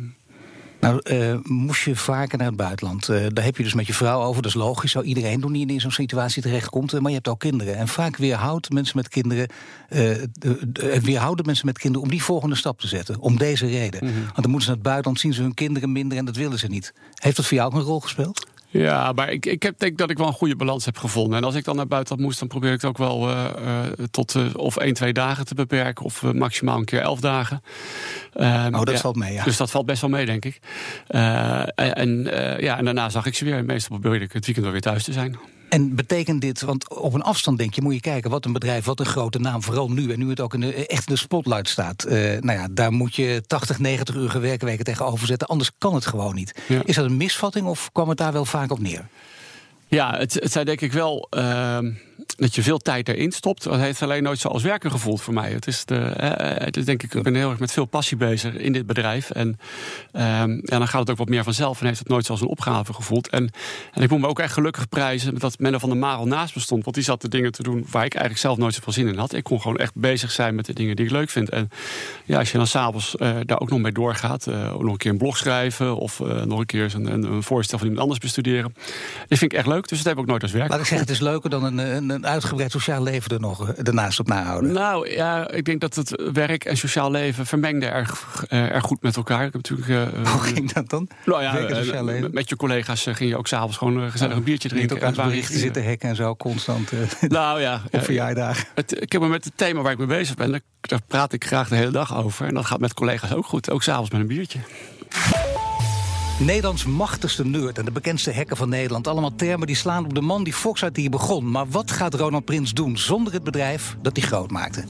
Nou, 0.86 1.00
uh, 1.04 1.40
moest 1.44 1.84
je 1.84 1.96
vaker 1.96 2.38
naar 2.38 2.48
het 2.48 2.56
buitenland? 2.56 3.10
Uh, 3.10 3.26
daar 3.34 3.44
heb 3.44 3.58
je 3.58 3.64
dus 3.64 3.74
met 3.74 3.88
je 3.88 3.94
vrouw 3.94 4.22
over. 4.22 4.42
Dat 4.42 4.52
is 4.52 4.58
logisch, 4.58 4.92
zou 4.92 5.06
iedereen 5.06 5.42
doen 5.42 5.52
die 5.52 5.68
in 5.68 5.82
zo'n 5.82 5.92
situatie 5.92 6.42
terechtkomt. 6.42 6.94
Uh, 6.94 7.00
maar 7.00 7.10
je 7.10 7.16
hebt 7.16 7.28
ook 7.28 7.40
kinderen. 7.40 7.78
En 7.78 7.88
vaak 7.88 8.18
weerhoudt 8.18 8.70
mensen 8.70 8.98
met 8.98 9.08
kinderen... 9.08 9.50
weerhouden 11.02 11.46
mensen 11.46 11.66
met 11.66 11.78
kinderen 11.78 12.06
om 12.06 12.12
die 12.12 12.24
volgende 12.24 12.56
stap 12.56 12.80
te 12.80 12.88
zetten. 12.88 13.20
Om 13.20 13.38
deze 13.38 13.68
reden. 13.68 14.04
Mm 14.04 14.10
-hmm. 14.10 14.24
Want 14.24 14.42
dan 14.42 14.50
moeten 14.50 14.62
ze 14.62 14.68
naar 14.68 14.76
het 14.76 14.88
buitenland, 14.88 15.20
zien 15.20 15.34
ze 15.34 15.42
hun 15.42 15.54
kinderen 15.54 15.92
minder... 15.92 16.18
en 16.18 16.26
dat 16.26 16.36
willen 16.36 16.60
ze 16.60 16.68
niet. 16.68 16.94
Heeft 17.14 17.36
dat 17.36 17.46
voor 17.46 17.58
jou 17.58 17.72
ook 17.72 17.78
een 17.80 17.86
rol 17.86 18.00
gespeeld? 18.00 18.45
Ja, 18.78 19.12
maar 19.12 19.32
ik, 19.32 19.46
ik 19.46 19.64
heb, 19.64 19.80
denk 19.80 19.98
dat 19.98 20.10
ik 20.10 20.18
wel 20.18 20.28
een 20.28 20.34
goede 20.34 20.56
balans 20.56 20.86
heb 20.86 20.98
gevonden. 20.98 21.38
En 21.38 21.44
als 21.44 21.56
ik 21.56 21.64
dan 21.64 21.76
naar 21.76 21.88
buitenland 21.88 22.24
moest, 22.24 22.40
dan 22.40 22.48
probeer 22.48 22.74
ik 22.74 22.82
het 22.82 22.90
ook 22.90 22.98
wel 22.98 23.30
uh, 23.30 23.46
uh, 23.66 24.06
tot 24.12 24.36
uh, 24.36 24.46
of 24.56 24.78
één, 24.78 24.94
twee 24.94 25.14
dagen 25.14 25.46
te 25.46 25.56
beperken. 25.56 26.06
Of 26.06 26.22
maximaal 26.22 26.78
een 26.78 26.86
keer 26.86 27.02
elf 27.02 27.20
dagen. 27.20 27.62
oh, 28.34 28.72
dat 28.72 28.92
ja, 28.92 28.98
valt 28.98 29.16
mee, 29.16 29.34
ja. 29.34 29.44
Dus 29.44 29.58
dat 29.58 29.72
valt 29.72 29.86
best 29.86 30.02
wel 30.02 30.10
mee, 30.10 30.26
denk 30.26 30.46
ik. 30.46 30.60
en, 31.76 32.24
ja, 32.60 32.78
en 32.78 32.86
daarna 32.86 33.10
zag 33.10 33.26
ik 33.26 33.36
ze 33.36 33.46
weer. 33.46 33.58
En 33.58 33.66
meestal 33.66 34.00
probeer 34.00 34.22
ik 34.22 34.32
het 34.32 34.46
weekend 34.46 34.72
weer 34.72 34.82
thuis 34.82 35.04
te 35.04 35.14
zijn. 35.14 35.38
En 35.70 35.96
betekent 35.96 36.42
dit, 36.42 36.62
want 36.62 36.90
op 36.90 37.14
een 37.14 37.22
afstand 37.22 37.58
denk 37.58 37.74
je, 37.74 37.82
moet 37.82 37.94
je 37.94 38.00
kijken 38.00 38.30
wat 38.30 38.46
een 38.46 38.54
bedrijf, 38.54 38.86
wat 38.86 39.00
een 39.00 39.06
grote 39.06 39.40
naam, 39.40 39.64
vooral 39.64 39.92
nu 39.92 40.12
en 40.12 40.20
nu 40.20 40.30
het 40.30 40.40
ook 40.40 40.54
in 40.54 40.60
de, 40.60 40.88
echt 40.88 41.08
in 41.08 41.14
de 41.14 41.20
spotlight 41.20 41.70
staat. 41.70 42.06
Uh, 42.06 42.12
nou 42.14 42.60
ja, 42.60 42.68
daar 42.72 42.92
moet 42.92 43.16
je 43.16 43.44
80, 43.48 43.80
90 43.80 44.16
uur 44.16 44.42
werkweken 44.42 44.86
tegenover 44.86 45.28
zetten, 45.28 45.48
anders 45.48 45.72
kan 45.78 45.94
het 45.94 46.06
gewoon 46.06 46.36
niet. 46.36 46.56
Ja. 46.68 46.82
Is 46.86 46.96
dat 46.96 47.06
een 47.06 47.18
misvatting 47.18 47.68
of 47.68 47.90
kwam 47.92 48.10
het 48.10 48.18
daar 48.18 48.34
wel 48.34 48.46
vaak 48.46 48.72
op 48.72 48.80
neer? 48.80 49.08
Ja, 49.88 50.18
het, 50.18 50.34
het 50.34 50.52
zijn 50.52 50.66
denk 50.66 50.82
ik 50.82 50.94
wel. 50.94 51.28
Uh, 51.38 51.78
dat 52.36 52.56
je 52.56 52.64
veel 52.64 52.78
tijd 52.78 53.10
erin 53.10 53.32
stopt. 53.32 53.64
Dat 53.64 53.80
heeft 53.80 54.02
alleen 54.02 54.24
nooit 54.24 54.40
zo 54.40 54.48
als 54.48 54.64
werken 54.64 54.92
gevoeld 54.92 55.22
voor 55.22 55.34
mij. 55.34 55.52
Het 55.52 55.68
is, 55.68 55.86
de, 55.86 55.96
eh, 55.96 56.66
het 56.66 56.78
is 56.78 56.86
denk 56.86 57.04
ik, 57.04 57.14
ik 57.14 57.24
ben 57.24 57.36
heel 57.36 57.50
erg 57.50 57.60
met 57.60 57.72
veel 57.72 57.86
passie 57.86 58.18
bezig 58.18 58.54
in 58.54 58.74
dit 58.74 58.86
bedrijf. 58.86 59.30
En, 59.30 59.48
um, 59.48 59.60
en 60.14 60.62
dan 60.66 60.88
gaat 60.88 61.00
het 61.00 61.10
ook 61.10 61.18
wat 61.18 61.30
meer 61.30 61.44
vanzelf 61.44 61.80
en 61.80 61.86
heeft 61.86 62.00
het 62.00 62.08
nooit 62.08 62.26
zoals 62.26 62.42
een 62.42 62.48
opgave 62.48 62.94
gevoeld. 62.94 63.30
En, 63.30 63.50
en 63.94 64.02
ik 64.02 64.10
moet 64.10 64.20
me 64.20 64.28
ook 64.28 64.40
echt 64.40 64.54
gelukkig 64.54 64.90
prijzen 64.90 65.40
dat 65.40 65.60
Menno 65.60 65.78
van 65.78 65.90
der 65.90 65.98
Marel 65.98 66.26
naast 66.26 66.56
me 66.56 66.62
stond. 66.62 66.84
Want 66.84 66.96
die 66.96 67.06
zat 67.06 67.22
de 67.22 67.30
dingen 67.30 67.52
te 67.52 67.64
doen 67.64 67.86
waar 67.92 68.06
ik 68.06 68.14
eigenlijk 68.14 68.42
zelf 68.42 68.58
nooit 68.58 68.74
zoveel 68.74 68.94
zin 68.94 69.08
in 69.08 69.18
had. 69.18 69.34
Ik 69.34 69.44
kon 69.44 69.62
gewoon 69.62 69.78
echt 69.78 69.96
bezig 69.96 70.32
zijn 70.32 70.56
met 70.56 70.66
de 70.66 70.74
dingen 70.74 70.96
die 70.96 71.06
ik 71.06 71.12
leuk 71.12 71.30
vind. 71.30 71.50
En 71.50 71.70
ja, 72.26 72.40
als 72.40 72.52
je 72.52 72.58
dan 72.58 72.68
s'avonds 72.68 73.16
uh, 73.20 73.36
daar 73.46 73.60
ook 73.60 73.70
nog 73.70 73.80
mee 73.80 73.92
doorgaat, 73.92 74.48
uh, 74.48 74.72
nog 74.72 74.92
een 74.92 74.98
keer 74.98 75.12
een 75.12 75.18
blog 75.18 75.38
schrijven 75.38 75.98
of 75.98 76.20
uh, 76.20 76.42
nog 76.42 76.60
een 76.60 76.66
keer 76.66 76.92
een, 76.96 77.14
een, 77.14 77.24
een, 77.24 77.44
voorstel 77.44 77.78
van 77.78 77.88
iemand 77.88 78.04
anders 78.04 78.24
bestuderen. 78.24 78.74
Dat 79.28 79.38
vind 79.38 79.52
ik 79.52 79.54
echt 79.54 79.68
leuk, 79.68 79.88
dus 79.88 79.98
dat 79.98 80.08
heb 80.08 80.16
ik 80.16 80.22
ook 80.22 80.28
nooit 80.28 80.42
als 80.42 80.52
werk. 80.52 80.70
Laat 80.70 80.80
ik 80.80 80.86
zeggen, 80.86 81.08
het 81.08 81.16
is 81.16 81.22
leuker 81.22 81.50
dan 81.50 81.64
een, 81.64 81.78
een, 81.78 82.10
een 82.10 82.25
uitgebreid 82.26 82.72
sociaal 82.72 83.04
leven 83.04 83.32
er 83.32 83.40
nog 83.40 83.70
ernaast 83.72 84.20
op 84.20 84.28
nahouden. 84.28 84.72
Nou 84.72 85.10
ja, 85.10 85.52
ik 85.52 85.66
denk 85.66 85.82
dat 85.82 85.96
het 85.96 86.32
werk 86.34 86.66
en 86.66 86.78
sociaal 86.78 87.12
leven 87.12 87.46
vermengde 87.46 87.86
erg, 87.86 88.46
erg 88.48 88.84
goed 88.84 89.02
met 89.02 89.16
elkaar. 89.16 89.46
Ik 89.46 89.54
heb 89.54 89.70
natuurlijk, 89.70 90.12
Hoe 90.28 90.42
ging 90.42 90.72
dat 90.74 90.90
dan? 90.90 91.10
Nou 91.26 91.42
ja, 91.42 92.30
met 92.32 92.50
je 92.50 92.56
collega's 92.56 93.04
ging 93.04 93.30
je 93.30 93.38
ook 93.38 93.48
s'avonds 93.48 93.78
gewoon 93.78 94.12
gezellig 94.12 94.36
een 94.36 94.44
biertje 94.44 94.70
drinken. 94.70 95.06
Niet 95.06 95.16
berichten 95.16 95.60
zitten 95.60 95.84
hekken 95.84 96.10
en 96.10 96.16
zo, 96.16 96.36
constant 96.36 96.92
nou, 97.28 97.62
ja, 97.62 97.82
op 97.92 98.04
verjaardagen. 98.04 98.68
Het, 98.76 99.02
ik 99.02 99.12
heb 99.12 99.22
me 99.22 99.28
met 99.28 99.46
het 99.46 99.54
thema 99.56 99.82
waar 99.82 99.92
ik 99.92 99.98
mee 99.98 100.08
bezig 100.08 100.36
ben, 100.36 100.62
daar 100.82 101.02
praat 101.08 101.34
ik 101.34 101.46
graag 101.46 101.68
de 101.70 101.76
hele 101.76 101.92
dag 101.92 102.18
over. 102.18 102.46
En 102.46 102.54
dat 102.54 102.66
gaat 102.66 102.80
met 102.80 102.94
collega's 102.94 103.32
ook 103.32 103.46
goed, 103.46 103.72
ook 103.72 103.84
s'avonds 103.84 104.12
met 104.12 104.22
een 104.22 104.28
biertje. 104.28 104.60
Nederlands 106.40 106.86
machtigste 106.86 107.46
nerd 107.46 107.78
en 107.78 107.86
de 107.86 107.92
bekendste 107.92 108.34
hacker 108.34 108.56
van 108.56 108.70
Nederland. 108.70 109.08
Allemaal 109.08 109.36
termen 109.36 109.68
die 109.68 109.76
slaan 109.76 110.06
op 110.06 110.14
de 110.14 110.22
man 110.22 110.44
die 110.44 110.54
Fox 110.54 110.84
uit 110.84 110.96
hier 110.96 111.10
begon. 111.10 111.52
Maar 111.52 111.70
wat 111.70 111.92
gaat 111.92 112.14
Ronald 112.14 112.46
Prins 112.46 112.74
doen 112.74 112.98
zonder 112.98 113.34
het 113.34 113.44
bedrijf 113.44 113.98
dat 114.02 114.18
hij 114.18 114.26
groot 114.26 114.52
maakte? 114.52 114.84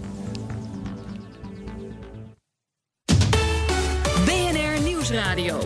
BNR 4.25 4.81
Nieuwsradio. 4.83 5.59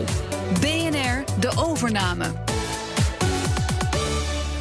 BNR 0.60 1.24
De 1.40 1.52
Overname. 1.56 2.49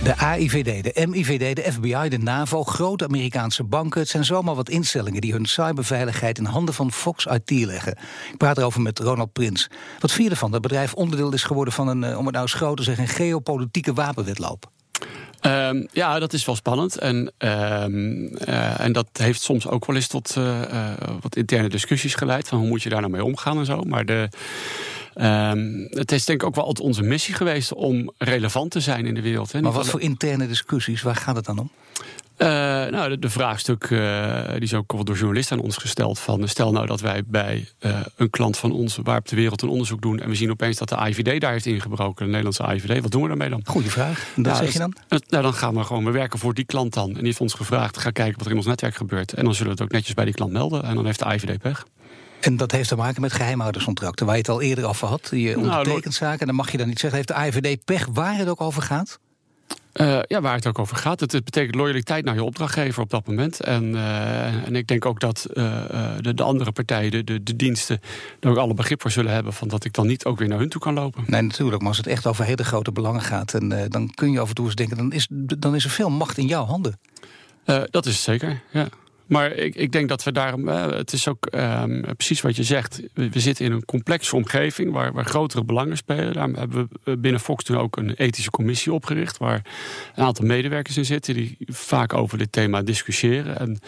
De 0.03 0.17
AIVD, 0.17 0.83
de 0.83 1.07
MIVD, 1.07 1.55
de 1.55 1.71
FBI, 1.71 2.09
de 2.09 2.17
NAVO, 2.17 2.63
grote 2.63 3.05
Amerikaanse 3.05 3.63
banken. 3.63 3.99
Het 3.99 4.09
zijn 4.09 4.25
zomaar 4.25 4.55
wat 4.55 4.69
instellingen 4.69 5.21
die 5.21 5.31
hun 5.31 5.45
cyberveiligheid 5.45 6.37
in 6.37 6.45
handen 6.45 6.73
van 6.73 6.91
Fox 6.91 7.25
IT 7.25 7.65
leggen. 7.65 7.91
Ik 8.31 8.37
praat 8.37 8.57
erover 8.57 8.81
met 8.81 8.99
Ronald 8.99 9.33
Prins. 9.33 9.69
Wat 9.99 10.11
vierde 10.11 10.35
van 10.35 10.51
dat 10.51 10.61
bedrijf 10.61 10.93
onderdeel 10.93 11.33
is 11.33 11.43
geworden 11.43 11.73
van 11.73 11.87
een, 11.87 12.17
om 12.17 12.25
het 12.25 12.33
nou 12.33 12.41
eens 12.41 12.53
groot 12.53 12.77
te 12.77 12.83
zeggen, 12.83 13.03
een 13.03 13.09
geopolitieke 13.09 13.93
wapenwetloop? 13.93 14.69
Um, 15.41 15.87
ja, 15.91 16.19
dat 16.19 16.33
is 16.33 16.45
wel 16.45 16.55
spannend. 16.55 16.97
En, 16.97 17.31
um, 17.37 18.29
uh, 18.47 18.79
en 18.79 18.91
dat 18.91 19.07
heeft 19.13 19.41
soms 19.41 19.67
ook 19.67 19.85
wel 19.85 19.95
eens 19.95 20.07
tot 20.07 20.35
uh, 20.37 20.59
wat 21.21 21.35
interne 21.35 21.69
discussies 21.69 22.15
geleid. 22.15 22.47
Van 22.47 22.59
hoe 22.59 22.67
moet 22.67 22.83
je 22.83 22.89
daar 22.89 23.01
nou 23.01 23.11
mee 23.11 23.23
omgaan 23.23 23.57
en 23.57 23.65
zo. 23.65 23.81
Maar 23.81 24.05
de, 24.05 24.29
um, 25.21 25.87
het 25.89 26.11
is 26.11 26.25
denk 26.25 26.41
ik 26.41 26.47
ook 26.47 26.55
wel 26.55 26.65
altijd 26.65 26.87
onze 26.87 27.03
missie 27.03 27.33
geweest 27.33 27.73
om 27.73 28.11
relevant 28.17 28.71
te 28.71 28.79
zijn 28.79 29.05
in 29.05 29.13
de 29.13 29.21
wereld. 29.21 29.51
Hè. 29.51 29.61
Maar 29.61 29.71
wat 29.71 29.89
voor 29.89 30.01
interne 30.01 30.47
discussies, 30.47 31.01
waar 31.01 31.15
gaat 31.15 31.35
het 31.35 31.45
dan 31.45 31.59
om? 31.59 31.71
Uh, 32.37 32.47
nou, 32.47 33.09
de, 33.09 33.19
de 33.19 33.29
vraagstuk 33.29 33.89
uh, 33.89 34.51
die 34.51 34.61
is 34.61 34.73
ook 34.73 35.05
door 35.05 35.15
journalisten 35.15 35.57
aan 35.57 35.63
ons 35.63 35.77
gesteld. 35.77 36.19
Van, 36.19 36.47
stel 36.47 36.71
nou 36.71 36.85
dat 36.85 37.01
wij 37.01 37.23
bij 37.25 37.67
uh, 37.79 37.99
een 38.15 38.29
klant 38.29 38.57
van 38.57 38.71
ons 38.71 38.99
waar 39.03 39.17
op 39.17 39.27
de 39.27 39.35
wereld 39.35 39.61
een 39.61 39.69
onderzoek 39.69 40.01
doen. 40.01 40.19
En 40.19 40.29
we 40.29 40.35
zien 40.35 40.51
opeens 40.51 40.77
dat 40.77 40.89
de 40.89 40.95
IVD 40.95 41.41
daar 41.41 41.51
heeft 41.51 41.65
ingebroken, 41.65 42.25
de 42.25 42.31
Nederlandse 42.31 42.63
IVD. 42.73 43.01
Wat 43.01 43.11
doen 43.11 43.21
we 43.21 43.27
daarmee 43.27 43.49
dan? 43.49 43.61
Goeie 43.65 43.89
vraag. 43.89 44.27
Dat 44.35 44.57
zeg 44.57 44.73
je 44.73 44.79
dan? 44.79 44.95
Nou, 45.07 45.43
dan 45.43 45.53
gaan 45.53 45.75
we 45.75 45.83
gewoon, 45.83 46.05
we 46.05 46.11
werken 46.11 46.39
voor 46.39 46.53
die 46.53 46.65
klant 46.65 46.93
dan. 46.93 47.07
En 47.07 47.13
die 47.13 47.23
heeft 47.23 47.41
ons 47.41 47.53
gevraagd, 47.53 47.97
ga 47.97 48.09
kijken 48.09 48.37
wat 48.37 48.45
er 48.45 48.51
in 48.51 48.57
ons 48.57 48.65
netwerk 48.65 48.95
gebeurt. 48.95 49.33
En 49.33 49.43
dan 49.43 49.53
zullen 49.53 49.71
we 49.71 49.77
het 49.77 49.87
ook 49.87 49.91
netjes 49.91 50.13
bij 50.13 50.25
die 50.25 50.33
klant 50.33 50.51
melden. 50.51 50.83
En 50.83 50.95
dan 50.95 51.05
heeft 51.05 51.19
de 51.19 51.33
IVD 51.33 51.61
pech. 51.61 51.85
En 52.39 52.57
dat 52.57 52.71
heeft 52.71 52.89
te 52.89 52.95
maken 52.95 53.21
met 53.21 53.33
geheimhouderscontracten, 53.33 54.25
waar 54.25 54.35
je 54.35 54.41
het 54.41 54.49
al 54.49 54.61
eerder 54.61 54.85
over 54.85 55.07
had. 55.07 55.29
Je 55.31 55.57
ondertekent 55.57 56.03
nou, 56.03 56.15
zaken, 56.15 56.39
en 56.39 56.47
dan 56.47 56.55
mag 56.55 56.71
je 56.71 56.77
dan 56.77 56.87
niet 56.87 56.99
zeggen. 56.99 57.19
Heeft 57.19 57.53
de 57.53 57.59
IVD 57.59 57.85
pech 57.85 58.07
waar 58.13 58.37
het 58.37 58.47
ook 58.47 58.61
over 58.61 58.81
gaat? 58.81 59.19
Uh, 59.93 60.19
ja, 60.27 60.41
waar 60.41 60.55
het 60.55 60.67
ook 60.67 60.79
over 60.79 60.97
gaat. 60.97 61.19
Het, 61.19 61.31
het, 61.31 61.43
betekent 61.43 61.75
loyaliteit 61.75 62.25
naar 62.25 62.33
je 62.33 62.43
opdrachtgever 62.43 63.01
op 63.01 63.09
dat 63.09 63.27
moment. 63.27 63.59
En, 63.59 63.83
uh, 63.83 64.67
en 64.67 64.75
ik 64.75 64.87
denk 64.87 65.05
ook 65.05 65.19
dat 65.19 65.47
uh, 65.53 65.81
de, 66.19 66.33
de, 66.33 66.43
andere 66.43 66.71
partijen, 66.71 67.11
de, 67.11 67.23
de, 67.23 67.43
de, 67.43 67.55
diensten, 67.55 68.01
er 68.39 68.49
ook 68.49 68.57
alle 68.57 68.73
begrip 68.73 69.01
voor 69.01 69.11
zullen 69.11 69.33
hebben. 69.33 69.53
van 69.53 69.67
dat 69.67 69.85
ik 69.85 69.93
dan 69.93 70.07
niet 70.07 70.25
ook 70.25 70.39
weer 70.39 70.47
naar 70.47 70.59
hun 70.59 70.69
toe 70.69 70.81
kan 70.81 70.93
lopen. 70.93 71.23
Nee, 71.27 71.41
natuurlijk. 71.41 71.79
Maar 71.79 71.87
als 71.87 71.97
het 71.97 72.07
echt 72.07 72.27
over 72.27 72.45
hele 72.45 72.63
grote 72.63 72.91
belangen 72.91 73.21
gaat. 73.21 73.53
En, 73.53 73.89
dan 73.89 74.11
kun 74.13 74.31
je 74.31 74.39
af 74.39 74.49
en 74.49 74.55
toe 74.55 74.65
eens 74.65 74.75
denken: 74.75 74.97
dan 74.97 75.11
is, 75.11 75.27
dan 75.57 75.75
is 75.75 75.83
er 75.83 75.89
veel 75.89 76.09
macht 76.09 76.37
in 76.37 76.47
jouw 76.47 76.65
handen. 76.65 76.99
dat 77.89 78.05
is 78.05 78.23
zeker, 78.23 78.61
ja. 78.71 78.87
Maar 79.29 79.51
ik, 79.51 79.75
ik 79.75 79.91
denk 79.91 80.09
dat 80.09 80.23
we 80.23 80.31
daarom. 80.31 80.67
het 80.67 81.13
is 81.13 81.27
ook 81.27 81.47
um, 81.55 82.01
precies 82.01 82.41
wat 82.41 82.55
je 82.55 82.63
zegt. 82.63 83.01
We, 83.13 83.29
we, 83.29 83.39
zitten 83.39 83.65
in 83.65 83.71
een 83.71 83.85
complexe 83.85 84.35
omgeving 84.35 84.91
waar, 84.91 85.13
waar 85.13 85.25
grotere 85.25 85.63
belangen 85.63 85.97
spelen. 85.97 86.33
Daarom 86.33 86.55
hebben 86.55 86.89
we 87.03 87.17
binnen 87.17 87.41
Fox 87.41 87.63
toen 87.63 87.77
ook 87.77 87.97
een 87.97 88.13
ethische 88.13 88.49
commissie 88.49 88.93
opgericht. 88.93 89.37
Waar 89.37 89.65
een 90.15 90.23
aantal 90.23 90.45
medewerkers 90.45 90.97
in 90.97 91.05
zitten 91.05 91.33
die 91.33 91.57
vaak 91.65 92.13
over 92.13 92.37
dit 92.37 92.51
thema 92.51 92.81
discussiëren. 92.81 93.59
En 93.59 93.79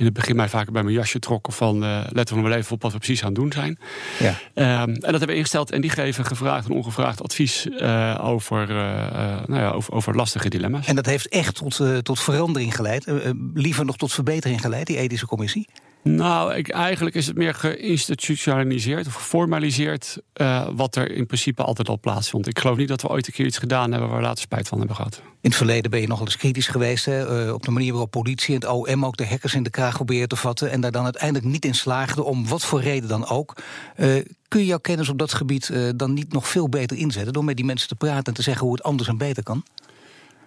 in 0.00 0.06
het 0.06 0.14
begin 0.14 0.36
mij 0.36 0.48
vaak 0.48 0.70
bij 0.70 0.82
mijn 0.82 0.94
jasje 0.94 1.18
trokken 1.18 1.52
van 1.52 1.84
uh, 1.84 2.00
letten 2.08 2.36
we 2.36 2.42
wel 2.42 2.52
even 2.52 2.72
op 2.72 2.82
wat 2.82 2.92
we 2.92 2.98
precies 2.98 3.20
aan 3.20 3.26
het 3.26 3.36
doen 3.36 3.52
zijn. 3.52 3.78
Ja. 4.18 4.38
Ehm, 4.54 4.88
en 4.88 4.94
dat 4.94 5.10
hebben 5.10 5.28
we 5.28 5.34
ingesteld 5.34 5.70
en 5.70 5.80
die 5.80 5.90
geven 5.90 6.24
gevraagd 6.24 6.68
en 6.68 6.74
ongevraagd 6.74 7.22
advies 7.22 7.68
over, 8.20 8.66
nou 9.46 9.60
ja, 9.60 9.70
over, 9.70 9.92
over, 9.92 10.16
lastige 10.16 10.48
dilemma's. 10.48 10.86
En 10.86 10.94
dat 10.94 11.06
heeft 11.06 11.28
echt 11.28 11.54
tot, 11.54 11.80
tot 12.02 12.20
verandering 12.20 12.74
geleid, 12.74 13.12
liever 13.54 13.84
nog 13.84 13.96
tot 13.96 14.12
verbetering 14.12 14.60
geleid, 14.60 14.86
die 14.86 14.96
ethische 14.96 15.26
commissie? 15.26 15.68
Nou, 16.02 16.62
eigenlijk 16.62 17.16
is 17.16 17.26
het 17.26 17.36
meer 17.36 17.54
geïnstitutionaliseerd 17.54 19.06
of 19.06 19.14
geformaliseerd. 19.14 20.18
Uh, 20.36 20.68
wat 20.72 20.96
er 20.96 21.12
in 21.12 21.26
principe 21.26 21.62
altijd 21.62 21.88
al 21.88 21.98
plaatsvond. 22.00 22.46
Ik 22.46 22.58
geloof 22.58 22.76
niet 22.76 22.88
dat 22.88 23.02
we 23.02 23.08
ooit 23.08 23.26
een 23.26 23.32
keer 23.32 23.46
iets 23.46 23.58
gedaan 23.58 23.90
hebben 23.90 24.08
waar 24.08 24.18
we 24.18 24.24
later 24.24 24.42
spijt 24.42 24.68
van 24.68 24.78
hebben 24.78 24.96
gehad. 24.96 25.22
In 25.24 25.48
het 25.48 25.54
verleden 25.54 25.90
ben 25.90 26.00
je 26.00 26.06
nogal 26.06 26.24
eens 26.24 26.36
kritisch 26.36 26.66
geweest. 26.68 27.06
Uh, 27.06 27.52
op 27.52 27.62
de 27.62 27.70
manier 27.70 27.90
waarop 27.90 28.10
politie 28.10 28.54
en 28.54 28.60
het 28.60 28.70
OM 28.70 29.04
ook 29.04 29.16
de 29.16 29.26
hackers 29.26 29.54
in 29.54 29.62
de 29.62 29.70
kraag 29.70 29.94
proberen 29.94 30.28
te 30.28 30.36
vatten. 30.36 30.70
En 30.70 30.80
daar 30.80 30.92
dan 30.92 31.04
uiteindelijk 31.04 31.44
niet 31.44 31.64
in 31.64 31.74
slaagden, 31.74 32.24
om 32.24 32.48
wat 32.48 32.64
voor 32.64 32.80
reden 32.80 33.08
dan 33.08 33.28
ook. 33.28 33.56
Uh, 33.96 34.24
kun 34.48 34.60
je 34.60 34.66
jouw 34.66 34.78
kennis 34.78 35.08
op 35.08 35.18
dat 35.18 35.34
gebied 35.34 35.72
dan 35.96 36.12
niet 36.12 36.32
nog 36.32 36.48
veel 36.48 36.68
beter 36.68 36.96
inzetten? 36.96 37.32
Door 37.32 37.44
met 37.44 37.56
die 37.56 37.64
mensen 37.64 37.88
te 37.88 37.94
praten 37.94 38.24
en 38.24 38.34
te 38.34 38.42
zeggen 38.42 38.66
hoe 38.66 38.74
het 38.74 38.82
anders 38.82 39.08
en 39.08 39.18
beter 39.18 39.42
kan? 39.42 39.64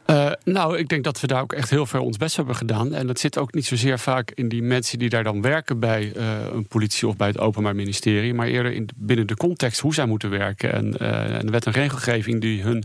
Uh, 0.08 0.32
nou, 0.44 0.78
ik 0.78 0.88
denk 0.88 1.04
dat 1.04 1.20
we 1.20 1.28
daar 1.28 1.42
ook 1.42 1.54
echt 1.54 1.70
heel 1.70 1.86
ver 1.86 2.00
ons 2.00 2.18
best 2.18 2.36
hebben 2.36 2.56
gedaan. 2.56 2.94
En 2.94 3.08
dat 3.08 3.20
zit 3.20 3.38
ook 3.38 3.54
niet 3.54 3.66
zozeer 3.66 4.00
vaak 4.00 4.32
in 4.32 4.50
die 4.50 4.62
mensen 4.62 5.00
die 5.00 5.10
daar 5.10 5.24
dan 5.24 5.42
werken 5.42 5.80
bij 5.80 6.14
uh, 6.16 6.24
een 6.54 6.68
politie 6.68 7.08
of 7.08 7.16
bij 7.16 7.28
het 7.28 7.40
Openbaar 7.40 7.76
Ministerie, 7.76 8.34
maar 8.34 8.48
eerder 8.48 8.72
in, 8.72 8.90
binnen 8.96 9.28
de 9.28 9.36
context 9.36 9.80
hoe 9.80 9.94
zij 9.94 10.06
moeten 10.06 10.30
werken. 10.30 10.74
En, 10.74 10.96
uh, 11.02 11.36
en 11.36 11.46
de 11.46 11.52
wet 11.52 11.66
en 11.66 11.72
regelgeving 11.72 12.42
die 12.42 12.62
hun 12.62 12.84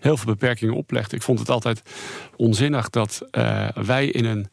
heel 0.00 0.16
veel 0.16 0.32
beperkingen 0.32 0.74
oplegt. 0.74 1.12
Ik 1.12 1.22
vond 1.22 1.38
het 1.38 1.50
altijd 1.50 1.82
onzinnig 2.36 2.90
dat 2.90 3.22
wij 3.74 4.06
in 4.06 4.24
een 4.24 4.48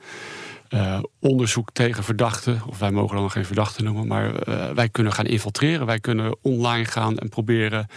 uh, 0.70 1.00
onderzoek 1.20 1.70
tegen 1.74 2.04
verdachten, 2.04 2.62
of 2.68 2.80
wij 2.80 2.92
mogen 2.92 3.16
dan 3.16 3.32
geen 3.32 3.46
verdachten 3.46 3.84
noemen, 3.84 4.08
maar 4.08 4.48
uh, 4.50 4.70
wij 4.70 4.90
kunnen 4.90 5.14
gaan 5.14 5.26
infiltreren. 5.26 5.86
Wij 5.86 6.00
kunnen 6.00 6.36
online 6.42 6.86
gaan 6.86 7.18
en 7.18 7.30
proberen 7.30 7.88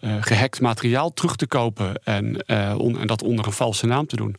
uh, 0.00 0.14
gehackt 0.20 0.60
materiaal 0.60 1.12
terug 1.12 1.36
te 1.36 1.46
kopen 1.46 2.04
en, 2.04 2.46
en, 2.46 3.06
dat 3.06 3.22
onder 3.22 3.46
een 3.46 3.52
valse 3.52 3.86
naam 3.86 4.06
te 4.06 4.16
doen. 4.16 4.36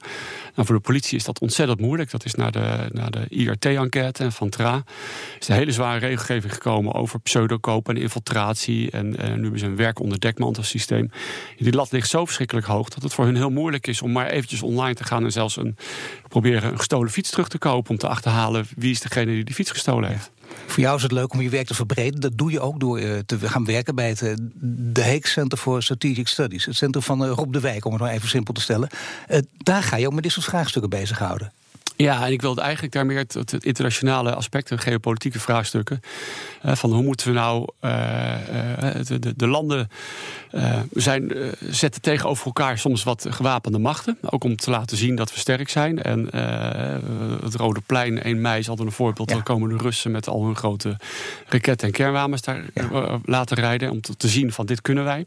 Nou, 0.56 0.68
voor 0.68 0.76
de 0.76 0.82
politie 0.82 1.18
is 1.18 1.24
dat 1.24 1.40
ontzettend 1.40 1.80
moeilijk. 1.80 2.12
Dat 2.12 2.26
is 2.26 2.34
naar 2.34 2.52
de, 2.52 2.90
naar 2.92 3.12
de 3.12 3.26
IRT-enquête 3.30 4.24
en 4.24 4.32
van 4.32 4.50
TRA. 4.50 4.84
is 5.40 5.48
een 5.48 5.56
hele 5.56 5.72
zware 5.72 6.00
regelgeving 6.00 6.54
gekomen 6.54 6.94
over 6.94 7.20
pseudokoop 7.20 7.90
en 7.90 7.98
infiltratie. 7.98 8.92
En, 8.92 9.18
en 9.18 9.36
nu 9.36 9.42
hebben 9.42 9.60
ze 9.60 9.66
een 9.66 9.76
werk 9.76 10.00
onder 10.00 10.20
dekmantelsysteem. 10.20 11.12
Die 11.58 11.74
lat 11.74 11.92
ligt 11.92 12.10
zo 12.10 12.26
verschrikkelijk 12.26 12.68
hoog 12.68 12.90
dat 12.90 13.04
het 13.04 13.14
voor 13.14 13.26
hun 13.26 13.36
heel 13.36 13.50
moeilijk 13.50 13.88
is 13.88 14.02
om 14.02 14.12
maar 14.12 14.28
eventjes 14.28 14.62
online 14.62 14.96
te 14.96 15.04
gaan 15.04 15.24
en 15.24 15.32
zelfs 15.32 15.58
een, 15.58 15.78
proberen 16.28 16.72
een 16.72 16.78
gestolen 16.78 17.12
fiets 17.12 17.30
terug 17.30 17.48
te 17.48 17.58
kopen 17.58 17.92
om 17.92 17.98
te 17.98 18.08
achterhalen 18.08 18.68
wie 18.76 18.92
is 18.92 19.02
degene 19.02 19.32
die 19.32 19.44
die 19.44 19.56
fiets 19.56 19.72
gestolen 19.72 20.10
heeft. 20.10 20.32
Voor 20.68 20.84
jou 20.84 20.96
is 20.96 21.04
het 21.04 21.12
leuk 21.12 21.34
om 21.34 21.42
je 21.42 21.50
werk 21.50 21.68
te 21.68 21.74
verbreden. 21.74 22.20
Dat 22.20 22.38
doe 22.38 22.52
je 22.52 22.60
ook 22.60 22.80
door 22.80 23.00
uh, 23.00 23.18
te 23.26 23.40
gaan 23.40 23.66
werken 23.66 23.96
bij 23.96 24.08
het 24.08 24.22
uh, 24.22 24.34
de 24.62 25.02
Hague 25.02 25.28
Center 25.28 25.58
for 25.58 25.84
Strategic 25.84 26.28
Studies. 26.28 26.66
Het 26.66 26.76
centrum 26.76 27.04
van 27.04 27.24
uh, 27.24 27.30
Rob 27.30 27.54
de 27.54 27.60
Wijk, 27.60 27.86
om 27.86 27.92
het 27.92 28.02
maar 28.02 28.12
even 28.12 28.30
simpel 28.30 28.54
te 28.54 28.62
stellen. 28.62 28.90
daar 29.58 29.84
ga 29.84 29.96
je 29.96 30.08
ook 30.08 30.14
met 30.14 30.24
dit 30.24 30.32
soort 30.32 30.46
vraagstukken 30.46 30.90
bezighouden. 30.90 31.52
Ja, 32.04 32.26
en 32.26 32.32
ik 32.32 32.42
wilde 32.42 32.62
eigenlijk 32.62 32.94
daar 32.94 33.06
meer 33.06 33.18
het, 33.18 33.34
het 33.34 33.66
internationale 33.66 34.34
aspect, 34.34 34.72
geopolitieke 34.76 35.40
vraagstukken. 35.40 36.00
Uh, 36.66 36.76
van 36.76 36.92
hoe 36.92 37.04
moeten 37.04 37.28
we 37.28 37.34
nou 37.34 37.68
uh, 37.82 37.92
de, 39.08 39.20
de, 39.20 39.34
de, 39.36 39.48
landen 39.48 39.90
zijn, 40.92 41.32
zetten 41.70 42.02
tegenover 42.02 42.46
elkaar 42.46 42.78
soms 42.78 43.04
wat 43.04 43.26
gewapende 43.30 43.80
machten. 43.80 44.18
Ook 44.22 44.44
om 44.44 44.56
te 44.56 44.70
laten 44.70 44.98
zien 44.98 45.16
dat 45.16 45.34
we 45.34 45.40
sterk 45.40 45.70
zijn. 45.70 46.02
En 46.02 46.26
het 47.44 47.56
Rode 47.56 47.82
Plein 47.86 48.22
1 48.22 48.42
mei 48.42 48.60
is 48.60 48.70
altijd 48.70 48.88
een 48.88 48.94
voorbeeld. 48.94 49.30
Ja. 49.30 49.36
Dan 49.36 49.44
komen 49.44 49.70
de 49.70 49.84
Russen 49.84 50.12
met 50.12 50.28
al 50.28 50.46
hun 50.46 50.56
grote 50.56 50.98
raketten 51.48 51.88
en 51.88 51.94
kernwapens 51.94 52.42
daar 52.42 52.64
laten 53.24 53.58
rijden. 53.58 53.92
Om 53.92 54.02
te, 54.02 54.16
te 54.16 54.28
zien 54.28 54.52
van 54.52 54.66
dit 54.66 54.82
kunnen 54.82 55.04
wij. 55.04 55.26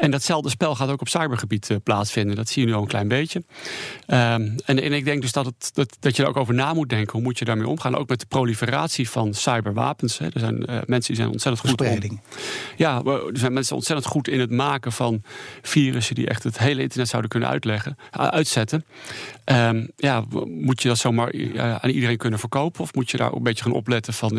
En 0.00 0.10
datzelfde 0.10 0.48
spel 0.48 0.74
gaat 0.74 0.88
ook 0.88 1.00
op 1.00 1.08
cybergebied 1.08 1.70
uh, 1.70 1.76
plaatsvinden. 1.82 2.36
Dat 2.36 2.48
zie 2.48 2.62
je 2.62 2.68
nu 2.68 2.74
al 2.74 2.82
een 2.82 2.88
klein 2.88 3.08
beetje. 3.08 3.38
Um, 3.38 4.56
en, 4.64 4.82
en, 4.82 4.92
ik 4.92 5.04
denk 5.04 5.22
dus 5.22 5.32
dat, 5.32 5.46
het, 5.46 5.70
dat, 5.74 5.96
dat 6.00 6.16
je 6.16 6.22
er 6.22 6.28
ook 6.28 6.36
over 6.36 6.54
na 6.54 6.74
moet 6.74 6.88
denken. 6.88 7.12
Hoe 7.12 7.22
moet 7.22 7.38
je 7.38 7.44
daarmee 7.44 7.68
omgaan? 7.68 7.96
Ook 7.96 8.08
met 8.08 8.20
de 8.20 8.26
proliferatie 8.26 9.10
van 9.10 9.34
cyberwapens. 9.34 10.18
Hè. 10.18 10.24
Er 10.24 10.40
zijn 10.40 10.56
uh, 10.70 10.78
mensen 10.86 11.14
die 11.14 11.16
zijn 11.16 11.30
ontzettend 11.30 11.68
goed. 11.68 11.78
Verspreiding. 11.78 12.20
ja, 12.76 13.02
er 13.04 13.38
zijn 13.38 13.52
mensen 13.52 13.76
ontzettend 13.76 14.08
goed 14.08 14.28
in 14.28 14.40
het 14.40 14.50
maken 14.50 14.92
van 14.92 15.22
virussen 15.62 16.14
die 16.14 16.26
echt 16.28 16.42
het 16.42 16.58
hele 16.58 16.82
internet 16.82 17.08
zouden 17.08 17.30
kunnen 17.30 17.48
uitleggen, 17.48 17.96
uh, 18.18 18.26
uitzetten. 18.26 18.84
Um, 19.44 19.90
ja, 19.96 20.24
moet 20.46 20.82
je 20.82 20.88
dat 20.88 20.98
zomaar 20.98 21.32
aan 21.80 21.90
iedereen 21.90 22.16
kunnen 22.16 22.38
verkopen? 22.38 22.80
Of 22.80 22.94
moet 22.94 23.10
je 23.10 23.16
daar 23.16 23.30
ook 23.30 23.36
een 23.36 23.42
beetje 23.42 23.64
gaan 23.64 23.72
opletten 23.72 24.14
van 24.14 24.34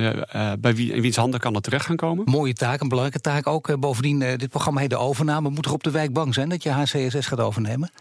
bij 0.59 0.75
wie 0.75 0.93
in 0.93 1.01
wiens 1.01 1.15
handen 1.15 1.39
kan 1.39 1.53
dat 1.53 1.63
terecht 1.63 1.85
gaan 1.85 1.95
komen? 1.95 2.25
Mooie 2.25 2.53
taak, 2.53 2.81
een 2.81 2.87
belangrijke 2.87 3.21
taak 3.21 3.47
ook. 3.47 3.79
bovendien, 3.79 4.19
dit 4.19 4.49
programma 4.49 4.79
heet 4.79 4.89
de 4.89 4.97
overname 4.97 5.49
moet 5.51 5.65
er 5.65 5.73
op 5.73 5.83
de 5.83 5.91
wijk 5.91 6.13
bang 6.13 6.33
zijn 6.33 6.49
dat 6.49 6.63
je 6.63 6.69
HCSS 6.69 7.27
gaat 7.27 7.39
overnemen? 7.39 7.91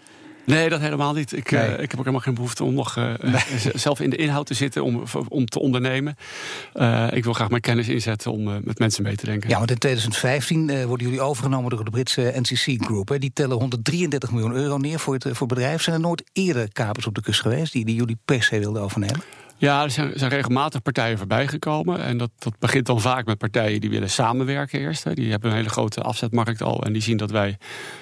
Nee, 0.45 0.69
dat 0.69 0.80
helemaal 0.80 1.13
niet. 1.13 1.32
Ik, 1.32 1.52
eh, 1.52 1.73
ik 1.73 1.91
heb 1.91 1.93
ook 1.93 1.99
helemaal 1.99 2.21
geen 2.21 2.34
behoefte 2.34 2.65
om 2.65 2.75
nog 2.75 2.97
uh, 2.97 3.15
zelf 3.75 4.00
in 4.00 4.10
de 4.10 4.17
inhoud 4.17 4.47
te 4.47 4.54
zitten 4.54 4.84
om, 4.84 5.02
om 5.28 5.47
te 5.47 5.58
ondernemen. 5.58 6.17
Uh, 6.75 7.08
ik 7.13 7.25
wil 7.25 7.32
graag 7.32 7.50
mijn 7.50 7.60
kennis 7.63 7.89
inzetten 7.89 8.32
om 8.32 8.45
met 8.65 8.78
mensen 8.78 9.02
mee 9.02 9.17
te 9.17 9.25
denken. 9.25 9.49
Ja, 9.49 9.58
want 9.58 9.71
in 9.71 9.78
2015 9.78 10.86
worden 10.86 11.06
jullie 11.06 11.23
overgenomen 11.23 11.71
door 11.71 11.84
de 11.84 11.91
Britse 11.91 12.32
NCC 12.36 12.84
Group. 12.84 13.08
Hè. 13.08 13.19
Die 13.19 13.30
tellen 13.32 13.56
133 13.56 14.30
miljoen 14.30 14.52
euro 14.52 14.76
neer 14.76 14.99
voor 14.99 15.15
het, 15.15 15.23
voor 15.23 15.47
het 15.47 15.49
bedrijf. 15.49 15.82
Zijn 15.82 15.97
er 15.97 16.02
nooit 16.02 16.25
eerder 16.32 16.73
kapers 16.73 17.06
op 17.06 17.15
de 17.15 17.23
kust 17.23 17.41
geweest 17.41 17.73
die, 17.73 17.84
die 17.84 17.95
jullie 17.95 18.19
per 18.25 18.43
se 18.43 18.58
wilden 18.58 18.82
overnemen? 18.82 19.23
Ja, 19.61 19.83
er 19.83 19.91
zijn, 19.91 20.29
regelmatig 20.29 20.83
partijen 20.83 21.19
voorbij 21.19 21.47
gekomen. 21.47 22.03
En 22.03 22.17
dat, 22.17 22.31
dat 22.39 22.59
begint 22.59 22.87
dan 22.87 23.01
vaak 23.01 23.27
met 23.27 23.39
partijen 23.39 23.81
die 23.81 23.91
willen 23.91 24.11
samenwerken 24.11 24.81
eerst. 24.81 25.05
Hè. 25.05 25.15
Die 25.15 25.31
hebben 25.31 25.51
een 25.51 25.57
hele 25.57 25.69
grote 25.69 26.01
afzetmarkt 26.01 26.63
al. 26.63 26.85
En 26.85 26.93
die 26.93 27.03
zien 27.03 27.17
dat 27.17 27.31
wij 27.31 27.59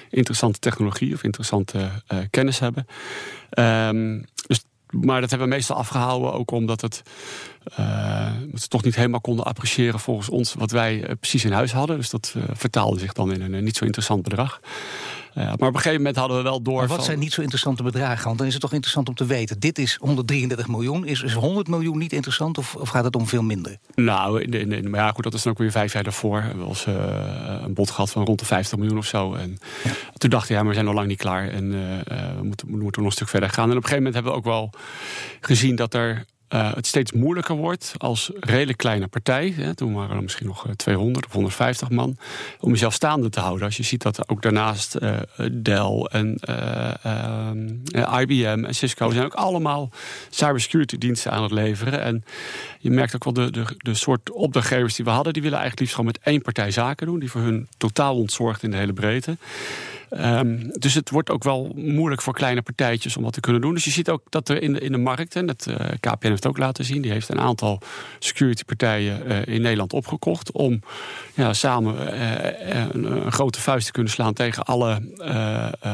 interessante 0.09 0.59
technologie 0.59 1.13
of 1.13 1.23
interessante 1.23 1.77
uh, 1.77 2.19
kennis 2.29 2.59
hebben. 2.59 2.87
Um, 3.59 4.25
dus 4.47 4.63
maar 4.89 5.21
dat 5.21 5.29
hebben 5.29 5.47
we 5.49 5.55
meestal 5.55 5.75
afgehouden, 5.75 6.33
ook 6.33 6.51
omdat 6.51 6.81
het, 6.81 7.01
uh, 7.79 8.31
ze 8.53 8.67
toch 8.67 8.83
niet 8.83 8.95
helemaal 8.95 9.21
konden 9.21 9.45
appreciëren 9.45 9.99
volgens 9.99 10.29
ons 10.29 10.53
wat 10.53 10.71
wij 10.71 10.95
uh, 10.95 11.11
precies 11.19 11.45
in 11.45 11.51
huis 11.51 11.71
hadden. 11.71 11.97
Dus 11.97 12.09
dat 12.09 12.35
vertaalde 12.51 12.99
zich 12.99 13.13
dan 13.13 13.33
in 13.33 13.53
een 13.53 13.63
niet 13.63 13.77
zo 13.77 13.85
interessant 13.85 14.23
bedrag. 14.23 14.59
Maar 15.33 15.53
op 15.53 15.61
een 15.61 15.75
gegeven 15.75 15.97
moment 15.97 16.15
hadden 16.15 16.37
we 16.37 16.43
wel 16.43 16.61
door. 16.61 16.77
Maar 16.77 16.87
wat 16.87 17.03
zijn 17.03 17.19
niet 17.19 17.33
zo 17.33 17.41
interessante 17.41 17.83
bedragen? 17.83 18.25
Want 18.25 18.37
dan 18.37 18.47
is 18.47 18.53
het 18.53 18.61
toch 18.61 18.73
interessant 18.73 19.09
om 19.09 19.15
te 19.15 19.25
weten: 19.25 19.59
dit 19.59 19.79
is 19.79 19.97
133 19.99 20.67
miljoen. 20.67 21.05
Is, 21.05 21.21
is 21.21 21.33
100 21.33 21.67
miljoen 21.67 21.97
niet 21.97 22.13
interessant 22.13 22.57
of, 22.57 22.75
of 22.75 22.89
gaat 22.89 23.03
het 23.03 23.15
om 23.15 23.27
veel 23.27 23.43
minder? 23.43 23.77
Nou, 23.95 24.49
maar 24.89 24.99
ja, 24.99 25.11
goed, 25.11 25.23
dat 25.23 25.33
is 25.33 25.43
dan 25.43 25.51
ook 25.51 25.57
weer 25.57 25.71
vijf 25.71 25.93
jaar 25.93 26.03
daarvoor. 26.03 26.41
We 26.41 26.47
hebben 26.47 26.65
ons 26.65 26.85
een 26.85 27.73
bod 27.73 27.89
gehad 27.89 28.09
van 28.09 28.25
rond 28.25 28.39
de 28.39 28.45
50 28.45 28.77
miljoen 28.77 28.97
of 28.97 29.05
zo. 29.05 29.33
En 29.33 29.57
ja. 29.83 29.91
toen 30.17 30.29
dachten 30.29 30.49
we, 30.49 30.53
ja, 30.53 30.59
maar 30.59 30.67
we 30.67 30.73
zijn 30.73 30.85
nog 30.85 30.95
lang 30.95 31.07
niet 31.07 31.17
klaar 31.17 31.49
en 31.49 31.69
we 32.37 32.43
moeten, 32.43 32.67
we 32.67 32.77
moeten 32.77 33.01
nog 33.01 33.11
een 33.11 33.17
stuk 33.17 33.29
verder 33.29 33.49
gaan. 33.49 33.69
En 33.69 33.77
op 33.77 33.83
een 33.83 33.89
gegeven 33.89 34.03
moment 34.03 34.13
hebben 34.13 34.31
we 34.31 34.37
ook 34.37 34.45
wel 34.45 34.73
gezien 35.39 35.75
dat 35.75 35.93
er 35.93 36.25
uh, 36.53 36.73
het 36.73 36.87
steeds 36.87 37.11
moeilijker 37.11 37.55
wordt 37.55 37.93
als 37.97 38.31
redelijk 38.39 38.77
kleine 38.77 39.07
partij. 39.07 39.53
Hè, 39.55 39.75
toen 39.75 39.93
waren 39.93 40.15
er 40.15 40.21
misschien 40.21 40.47
nog 40.47 40.65
200 40.75 41.25
of 41.25 41.31
150 41.31 41.89
man. 41.89 42.17
Om 42.59 42.71
jezelf 42.71 42.93
staande 42.93 43.29
te 43.29 43.39
houden. 43.39 43.65
Als 43.65 43.77
je 43.77 43.83
ziet 43.83 44.01
dat 44.01 44.29
ook 44.29 44.41
daarnaast 44.41 44.97
uh, 45.01 45.17
Dell 45.51 46.07
en 46.11 46.39
IBM 48.19 48.63
en 48.65 48.75
Cisco 48.75 49.11
zijn 49.11 49.25
ook 49.25 49.33
allemaal 49.33 49.89
cybersecurity 50.29 50.97
diensten 50.97 51.31
aan 51.31 51.43
het 51.43 51.51
leveren. 51.51 52.01
En 52.01 52.23
je 52.79 52.89
merkt 52.89 53.15
ook 53.15 53.23
wel 53.23 53.33
de, 53.33 53.51
de, 53.51 53.65
de 53.77 53.93
soort 53.93 54.31
opdrachtgevers 54.31 54.95
die 54.95 55.05
we 55.05 55.11
hadden. 55.11 55.33
Die 55.33 55.41
willen 55.41 55.57
eigenlijk 55.57 55.79
liefst 55.79 55.95
gewoon 55.95 56.11
met 56.13 56.33
één 56.33 56.41
partij 56.41 56.71
zaken 56.71 57.07
doen. 57.07 57.19
Die 57.19 57.31
voor 57.31 57.41
hun 57.41 57.67
totaal 57.77 58.15
ontzorgt 58.15 58.63
in 58.63 58.71
de 58.71 58.77
hele 58.77 58.93
breedte. 58.93 59.37
Um, 60.11 60.71
dus 60.71 60.93
het 60.93 61.09
wordt 61.09 61.29
ook 61.29 61.43
wel 61.43 61.71
moeilijk 61.75 62.21
voor 62.21 62.33
kleine 62.33 62.61
partijtjes 62.61 63.17
om 63.17 63.23
wat 63.23 63.33
te 63.33 63.39
kunnen 63.39 63.61
doen. 63.61 63.73
Dus 63.73 63.83
je 63.83 63.91
ziet 63.91 64.09
ook 64.09 64.21
dat 64.29 64.49
er 64.49 64.61
in 64.61 64.73
de, 64.73 64.79
in 64.79 64.91
de 64.91 64.97
markt, 64.97 65.35
en 65.35 65.47
uh, 65.47 65.75
KPN 65.99 66.27
heeft 66.27 66.47
ook 66.47 66.57
laten 66.57 66.85
zien, 66.85 67.01
die 67.01 67.11
heeft 67.11 67.29
een 67.29 67.39
aantal 67.39 67.81
security 68.19 68.63
partijen 68.63 69.21
uh, 69.27 69.45
in 69.45 69.61
Nederland 69.61 69.93
opgekocht 69.93 70.51
om 70.51 70.81
ja, 71.33 71.53
samen 71.53 72.13
uh, 72.13 72.33
een, 72.93 73.11
een, 73.11 73.31
grote 73.31 73.61
vuist 73.61 73.85
te 73.85 73.91
kunnen 73.91 74.11
slaan 74.11 74.33
tegen 74.33 74.63
alle 74.63 75.01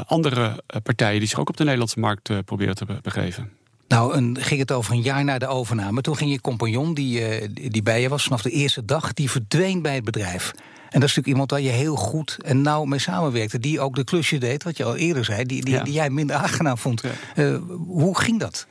andere 0.08 0.64
partijen 0.84 1.20
die 1.20 1.28
zich 1.28 1.40
ook 1.40 1.50
op 1.50 1.58
de 1.58 1.64
Nederlandse 1.64 2.00
markt 2.00 2.46
proberen 2.46 2.76
te 2.76 2.86
begeven. 3.02 3.52
Nou, 3.88 4.16
een, 4.16 4.38
ging 4.40 4.60
het 4.60 4.72
over 4.72 4.94
een 4.94 5.02
jaar 5.02 5.24
na 5.24 5.38
de 5.38 5.48
overname. 5.48 6.02
Toen 6.02 6.18
ging 6.18 6.32
je 6.32 6.42
compagnon, 6.42 6.94
die, 6.94 7.52
die 7.72 7.84
bij 7.84 8.02
je 8.02 8.10
was 8.10 8.24
vanaf 8.24 8.42
de 8.42 8.50
eerste 8.50 8.86
dag, 8.86 9.14
die 9.14 9.32
verdween 9.32 9.82
bij 9.82 9.96
het 9.96 10.04
bedrijf. 10.04 10.54
En 10.96 11.02
dat 11.02 11.10
is 11.10 11.16
natuurlijk 11.16 11.28
iemand 11.28 11.52
waar 11.52 11.74
je 11.74 11.82
heel 11.82 11.96
goed 11.96 12.38
en 12.44 12.62
nauw 12.62 12.84
mee 12.84 13.00
samenwerkte. 13.00 13.60
Die 13.60 13.80
ook 13.80 13.96
de 13.96 14.04
klusje 14.04 14.38
deed, 14.38 14.64
wat 14.64 14.78
je 14.78 14.84
al 14.84 14.96
eerder 14.96 15.26
zei, 15.26 15.44
die, 15.44 15.66
die, 15.66 15.84
die 15.84 15.94
jij 15.94 16.10
minder 16.10 16.36
aangenaam 16.36 16.78
vond. 16.78 17.04
Uh, 17.36 17.58
hoe 17.88 18.20
ging 18.20 18.40
dat? 18.40 18.68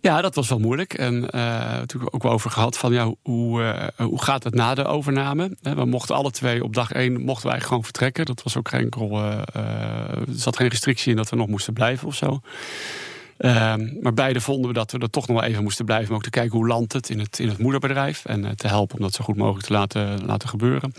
Ja, 0.00 0.20
dat 0.20 0.34
was 0.34 0.48
wel 0.48 0.58
moeilijk. 0.58 0.94
En 0.94 1.14
uh, 1.14 1.30
natuurlijk 1.70 2.14
ook 2.14 2.22
wel 2.22 2.32
over 2.32 2.50
gehad 2.50 2.78
van 2.78 2.92
ja, 2.92 3.14
hoe, 3.22 3.60
uh, 3.60 4.06
hoe 4.06 4.22
gaat 4.22 4.44
het 4.44 4.54
na 4.54 4.74
de 4.74 4.84
overname? 4.84 5.56
We 5.60 5.84
mochten 5.84 6.14
alle 6.14 6.30
twee 6.30 6.64
op 6.64 6.74
dag 6.74 6.92
één 6.92 7.20
mochten 7.20 7.50
wij 7.50 7.60
gewoon 7.60 7.84
vertrekken. 7.84 8.24
Dat 8.24 8.42
was 8.42 8.56
ook 8.56 8.68
geen 8.68 8.80
enkel. 8.80 9.18
Uh, 9.18 9.38
er 9.54 10.24
zat 10.30 10.56
geen 10.56 10.68
restrictie 10.68 11.10
in 11.10 11.16
dat 11.16 11.28
we 11.28 11.36
nog 11.36 11.48
moesten 11.48 11.72
blijven 11.72 12.08
of 12.08 12.14
zo. 12.14 12.40
Ehm, 13.42 13.88
maar 14.00 14.14
beide 14.14 14.40
vonden 14.40 14.66
we 14.66 14.72
dat 14.72 14.92
we 14.92 14.98
er 14.98 15.10
toch 15.10 15.26
nog 15.26 15.40
wel 15.40 15.48
even 15.48 15.62
moesten 15.62 15.84
blijven. 15.84 16.08
Om 16.10 16.16
ook 16.16 16.22
te 16.22 16.30
kijken 16.30 16.58
hoe 16.58 16.66
landt 16.66 16.92
het 16.92 17.10
in 17.10 17.18
het, 17.18 17.38
in 17.38 17.48
het 17.48 17.58
moederbedrijf. 17.58 18.24
En 18.24 18.56
te 18.56 18.66
helpen 18.66 18.96
om 18.96 19.02
dat 19.02 19.14
zo 19.14 19.24
goed 19.24 19.36
mogelijk 19.36 19.66
te 19.66 19.72
laten, 19.72 20.24
laten 20.24 20.48
gebeuren. 20.48 20.92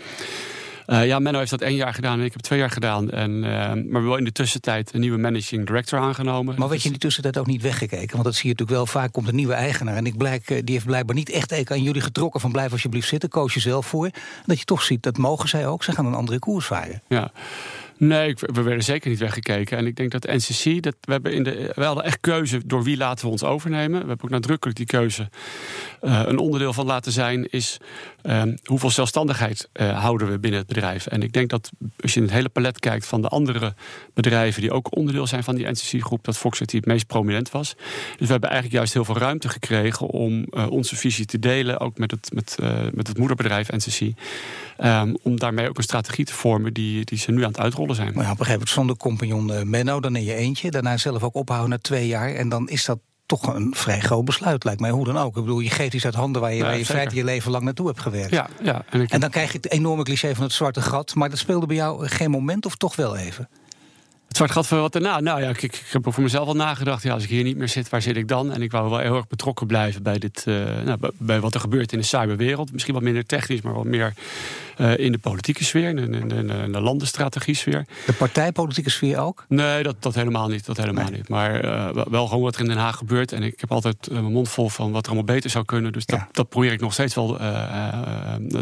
Uh, 0.86 1.06
ja, 1.06 1.18
Menno 1.18 1.38
heeft 1.38 1.50
dat 1.50 1.60
één 1.60 1.76
jaar 1.76 1.94
gedaan 1.94 2.18
en 2.18 2.24
ik 2.24 2.32
heb 2.32 2.40
twee 2.40 2.58
jaar 2.58 2.70
gedaan. 2.70 3.10
En, 3.10 3.30
uh, 3.30 3.42
maar 3.42 3.74
we 3.74 3.92
hebben 3.92 4.18
in 4.18 4.24
de 4.24 4.32
tussentijd 4.32 4.94
een 4.94 5.00
nieuwe 5.00 5.18
managing 5.18 5.66
director 5.66 5.98
aangenomen. 5.98 6.54
Maar 6.58 6.68
werd 6.68 6.80
je 6.80 6.86
in 6.86 6.92
die 6.92 7.02
tussentijd 7.02 7.38
ook 7.38 7.46
niet 7.46 7.62
weggekeken? 7.62 8.12
Want 8.12 8.24
dat 8.24 8.34
zie 8.34 8.42
je 8.42 8.50
natuurlijk 8.50 8.78
wel 8.78 8.86
vaak, 8.86 9.12
komt 9.12 9.28
een 9.28 9.34
nieuwe 9.34 9.54
eigenaar. 9.54 9.96
En 9.96 10.06
ik 10.06 10.16
blijk, 10.16 10.46
die 10.46 10.74
heeft 10.74 10.86
blijkbaar 10.86 11.14
niet 11.14 11.30
echt 11.30 11.70
aan 11.70 11.82
jullie 11.82 12.00
getrokken 12.00 12.40
van 12.40 12.52
blijf 12.52 12.72
alsjeblieft 12.72 13.08
zitten, 13.08 13.28
koos 13.28 13.54
je 13.54 13.60
zelf 13.60 13.86
voor. 13.86 14.10
Dat 14.46 14.58
je 14.58 14.64
toch 14.64 14.82
ziet, 14.82 15.02
dat 15.02 15.16
mogen 15.16 15.48
zij 15.48 15.66
ook, 15.66 15.84
ze 15.84 15.92
gaan 15.92 16.06
een 16.06 16.14
andere 16.14 16.38
koers 16.38 16.66
varen. 16.66 17.02
Ja. 17.08 17.32
Nee, 17.96 18.34
we 18.36 18.62
werden 18.62 18.84
zeker 18.84 19.10
niet 19.10 19.18
weggekeken. 19.18 19.78
En 19.78 19.86
ik 19.86 19.96
denk 19.96 20.10
dat 20.10 20.26
NCC, 20.26 20.82
dat 20.82 20.94
we, 21.00 21.12
hebben 21.12 21.32
in 21.32 21.42
de, 21.42 21.72
we 21.74 21.84
hadden 21.84 22.04
echt 22.04 22.20
keuze 22.20 22.66
door 22.66 22.82
wie 22.82 22.96
laten 22.96 23.24
we 23.24 23.30
ons 23.30 23.44
overnemen. 23.44 24.00
We 24.00 24.08
hebben 24.08 24.24
ook 24.24 24.30
nadrukkelijk 24.30 24.76
die 24.76 24.86
keuze 24.86 25.28
uh, 26.02 26.22
een 26.24 26.38
onderdeel 26.38 26.72
van 26.72 26.86
laten 26.86 27.12
zijn, 27.12 27.50
is 27.50 27.78
uh, 28.22 28.42
hoeveel 28.64 28.90
zelfstandigheid 28.90 29.68
uh, 29.72 30.00
houden 30.00 30.30
we 30.30 30.38
binnen 30.38 30.60
het 30.60 30.68
bedrijf. 30.68 31.06
En 31.06 31.22
ik 31.22 31.32
denk 31.32 31.50
dat 31.50 31.70
als 32.00 32.14
je 32.14 32.20
in 32.20 32.26
het 32.26 32.34
hele 32.34 32.48
palet 32.48 32.78
kijkt 32.78 33.06
van 33.06 33.22
de 33.22 33.28
andere 33.28 33.74
bedrijven 34.14 34.60
die 34.60 34.72
ook 34.72 34.96
onderdeel 34.96 35.26
zijn 35.26 35.44
van 35.44 35.54
die 35.54 35.70
NCC-groep, 35.70 36.24
dat 36.24 36.36
Fox 36.36 36.58
het 36.58 36.86
meest 36.86 37.06
prominent 37.06 37.50
was. 37.50 37.74
Dus 38.16 38.26
we 38.26 38.32
hebben 38.32 38.50
eigenlijk 38.50 38.78
juist 38.78 38.92
heel 38.92 39.04
veel 39.04 39.18
ruimte 39.18 39.48
gekregen 39.48 40.06
om 40.06 40.44
onze 40.68 40.96
visie 40.96 41.24
te 41.24 41.38
delen, 41.38 41.80
ook 41.80 41.98
met 41.98 42.10
het, 42.10 42.30
met, 42.32 42.58
met 42.92 43.06
het 43.08 43.18
moederbedrijf 43.18 43.70
NCC. 43.70 44.12
Um, 44.84 45.16
om 45.22 45.38
daarmee 45.38 45.68
ook 45.68 45.76
een 45.76 45.82
strategie 45.82 46.24
te 46.24 46.32
vormen 46.32 46.72
die, 46.72 47.04
die 47.04 47.18
ze 47.18 47.30
nu 47.30 47.42
aan 47.42 47.48
het 47.48 47.60
uitrollen 47.60 47.93
zijn. 47.94 48.12
Maar 48.14 48.24
ja, 48.24 48.30
op 48.30 48.40
een 48.40 48.46
gegeven 48.46 48.52
moment 48.52 48.70
zonder 48.70 48.96
compagnon 48.96 49.50
uh, 49.50 49.62
Menno, 49.62 50.00
dan 50.00 50.16
in 50.16 50.24
je 50.24 50.34
eentje. 50.34 50.70
Daarna 50.70 50.96
zelf 50.96 51.22
ook 51.22 51.34
ophouden 51.34 51.70
na 51.70 51.78
twee 51.78 52.06
jaar. 52.06 52.34
En 52.34 52.48
dan 52.48 52.68
is 52.68 52.84
dat 52.84 52.98
toch 53.26 53.54
een 53.54 53.74
vrij 53.76 54.00
groot 54.00 54.24
besluit, 54.24 54.64
lijkt 54.64 54.80
mij. 54.80 54.90
Hoe 54.90 55.04
dan 55.04 55.18
ook. 55.18 55.36
Ik 55.36 55.42
bedoel, 55.42 55.60
je 55.60 55.70
geeft 55.70 55.94
iets 55.94 56.04
uit 56.04 56.14
handen 56.14 56.40
waar 56.40 56.50
je, 56.50 56.56
ja, 56.56 56.64
waar 56.64 56.78
je 56.78 56.84
feite 56.84 57.14
je 57.14 57.24
leven 57.24 57.50
lang 57.50 57.64
naartoe 57.64 57.86
hebt 57.86 58.00
gewerkt. 58.00 58.30
Ja, 58.30 58.48
ja, 58.62 58.84
en, 59.08 59.20
dan 59.20 59.30
krijg 59.30 59.52
je 59.52 59.56
het 59.56 59.70
enorme 59.70 60.02
cliché 60.02 60.34
van 60.34 60.44
het 60.44 60.52
zwarte 60.52 60.82
gat. 60.82 61.14
Maar 61.14 61.30
dat 61.30 61.38
speelde 61.38 61.66
bij 61.66 61.76
jou 61.76 62.06
geen 62.06 62.30
moment 62.30 62.66
of 62.66 62.76
toch 62.76 62.96
wel 62.96 63.16
even? 63.16 63.48
Het 64.34 64.42
zwart 64.42 64.52
gat 64.58 64.66
voor 64.66 64.80
wat 64.80 64.92
daarna. 64.92 65.20
Nou 65.20 65.40
ja, 65.40 65.48
ik, 65.48 65.62
ik, 65.62 65.82
heb 65.90 66.06
voor 66.12 66.22
mezelf 66.22 66.48
al 66.48 66.54
nagedacht. 66.54 67.02
Ja, 67.02 67.12
als 67.12 67.22
ik 67.22 67.28
hier 67.28 67.42
niet 67.42 67.56
meer 67.56 67.68
zit, 67.68 67.88
waar 67.88 68.02
zit 68.02 68.16
ik 68.16 68.28
dan? 68.28 68.52
En 68.52 68.62
ik 68.62 68.70
wou 68.70 68.90
wel 68.90 68.98
heel 68.98 69.16
erg 69.16 69.26
betrokken 69.26 69.66
blijven 69.66 70.02
bij, 70.02 70.18
dit, 70.18 70.44
uh, 70.48 70.64
nou, 70.84 70.98
bij 71.18 71.40
wat 71.40 71.54
er 71.54 71.60
gebeurt 71.60 71.92
in 71.92 71.98
de 71.98 72.04
cyberwereld. 72.04 72.72
Misschien 72.72 72.94
wat 72.94 73.02
minder 73.02 73.26
technisch, 73.26 73.60
maar 73.60 73.74
wat 73.74 73.84
meer 73.84 74.14
uh, 74.78 74.98
in 74.98 75.12
de 75.12 75.18
politieke 75.18 75.64
sfeer, 75.64 75.88
in 75.88 75.96
de, 75.96 76.18
in 76.18 76.28
de, 76.28 76.34
in 76.64 76.72
de 76.72 76.80
landenstrategie 76.80 77.54
sfeer. 77.54 77.86
De 78.06 78.12
partijpolitieke 78.12 78.90
sfeer 78.90 79.18
ook? 79.18 79.44
Nee, 79.48 79.82
dat, 79.82 79.96
dat 79.98 80.14
helemaal 80.14 80.48
niet. 80.48 80.66
Dat 80.66 80.76
helemaal 80.76 81.04
nee. 81.04 81.12
niet. 81.12 81.28
Maar 81.28 81.64
uh, 81.64 82.04
wel 82.10 82.26
gewoon 82.26 82.42
wat 82.42 82.54
er 82.54 82.60
in 82.60 82.66
Den 82.66 82.76
Haag 82.76 82.96
gebeurt. 82.96 83.32
En 83.32 83.42
ik 83.42 83.60
heb 83.60 83.72
altijd 83.72 84.10
mijn 84.10 84.24
mond 84.24 84.48
vol 84.48 84.68
van 84.68 84.92
wat 84.92 85.02
er 85.06 85.12
allemaal 85.12 85.34
beter 85.34 85.50
zou 85.50 85.64
kunnen. 85.64 85.92
Dus 85.92 86.06
dat, 86.06 86.18
ja. 86.18 86.28
dat 86.32 86.48
probeer 86.48 86.72
ik 86.72 86.80
nog 86.80 86.92
steeds 86.92 87.14
wel 87.14 87.36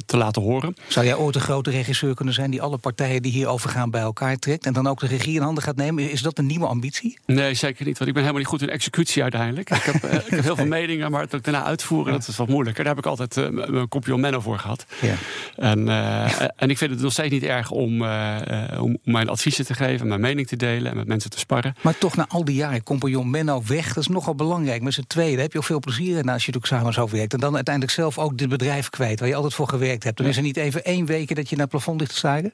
te 0.07 0.17
laten 0.17 0.43
horen. 0.43 0.75
Zou 0.89 1.07
jij 1.07 1.17
ooit 1.17 1.35
een 1.35 1.41
grote 1.41 1.71
regisseur 1.71 2.15
kunnen 2.15 2.35
zijn 2.35 2.51
die 2.51 2.63
alle 2.63 2.79
partijen 2.79 3.23
die 3.23 3.33
hierover 3.33 3.71
gaan 3.71 3.91
bij 3.91 4.01
elkaar 4.01 4.37
trekt 4.37 4.67
en 4.67 4.73
dan 4.73 4.87
ook 4.87 5.01
de 5.01 5.07
regie 5.07 5.35
in 5.35 5.43
handen 5.43 5.63
gaat 5.63 5.77
nemen? 5.77 6.11
Is 6.11 6.23
dat 6.23 6.39
een 6.39 6.47
nieuwe 6.47 6.67
ambitie? 6.67 7.19
Nee, 7.27 7.55
zeker 7.55 7.85
niet. 7.87 7.99
Want 7.99 8.09
ik 8.09 8.15
ben 8.15 8.23
helemaal 8.23 8.43
niet 8.43 8.47
goed 8.47 8.63
in 8.63 8.71
executie 8.71 9.23
uiteindelijk. 9.23 9.71
Ik 9.71 9.83
heb, 9.83 9.95
ik 9.95 10.31
heb 10.31 10.43
heel 10.43 10.57
veel 10.57 10.67
meningen, 10.79 11.11
maar 11.11 11.27
het 11.31 11.45
daarna 11.45 11.65
uitvoeren, 11.65 12.13
dat 12.13 12.29
is 12.29 12.37
wat 12.37 12.49
moeilijker. 12.49 12.85
Daar 12.85 12.95
heb 12.95 13.05
ik 13.05 13.11
altijd 13.11 13.53
mijn 13.71 13.89
kopje 13.89 14.17
Menno 14.17 14.41
voor 14.41 14.59
gehad. 14.59 14.87
Ja. 15.01 15.15
En, 15.57 15.89
uh, 16.03 16.43
en 16.57 16.71
ik 16.71 16.79
vind 16.79 16.91
het 16.91 17.01
nog 17.01 17.13
steeds 17.13 17.31
niet 17.31 17.43
erg 17.43 17.71
om, 17.71 18.05
om 18.79 18.99
mijn 19.05 19.29
adviezen 19.29 19.65
te 19.65 19.75
geven, 19.75 20.09
mijn 20.09 20.21
mening 20.21 20.47
te 20.47 20.57
delen 20.57 20.91
en 20.91 20.97
met 20.97 21.07
mensen 21.07 21.31
te 21.31 21.39
sparren. 21.39 21.75
Maar 21.81 21.99
toch 21.99 22.17
na 22.17 22.27
al 22.29 22.45
die 22.45 22.55
jaren, 22.55 22.83
compagnon 22.83 23.31
Menno 23.31 23.63
weg, 23.67 23.87
dat 23.87 24.03
is 24.03 24.09
nogal 24.09 24.35
belangrijk. 24.35 24.83
Met 24.83 24.95
z'n 24.95 25.05
tweeën, 25.07 25.33
daar 25.33 25.43
heb 25.43 25.53
je 25.53 25.59
ook 25.59 25.65
veel 25.65 25.81
plezier 25.81 26.19
in 26.19 26.29
als 26.29 26.47
je 26.47 26.57
ook 26.57 26.67
samen 26.67 26.93
zo 26.93 27.09
werkt. 27.09 27.33
En 27.33 27.41
dan 27.41 27.55
uiteindelijk 27.55 27.95
zelf 27.95 28.19
ook 28.19 28.39
dit 28.39 28.49
bedrijf 28.49 28.91
kwijt, 28.91 29.21
waar 29.21 29.29
je 29.29 29.35
altijd 29.35 29.55
voor 29.55 29.69
gewerkt 29.69 30.05
hebt. 30.05 30.17
Dan 30.17 30.27
is 30.27 30.37
er 30.37 30.43
niet 30.43 30.57
even 30.57 30.85
één 30.85 31.07
week 31.07 31.35
dat 31.35 31.49
je 31.49 31.57
naar 31.57 31.65
het 31.65 31.75
plafond 31.75 32.01
ligt 32.01 32.21
te? 32.21 32.53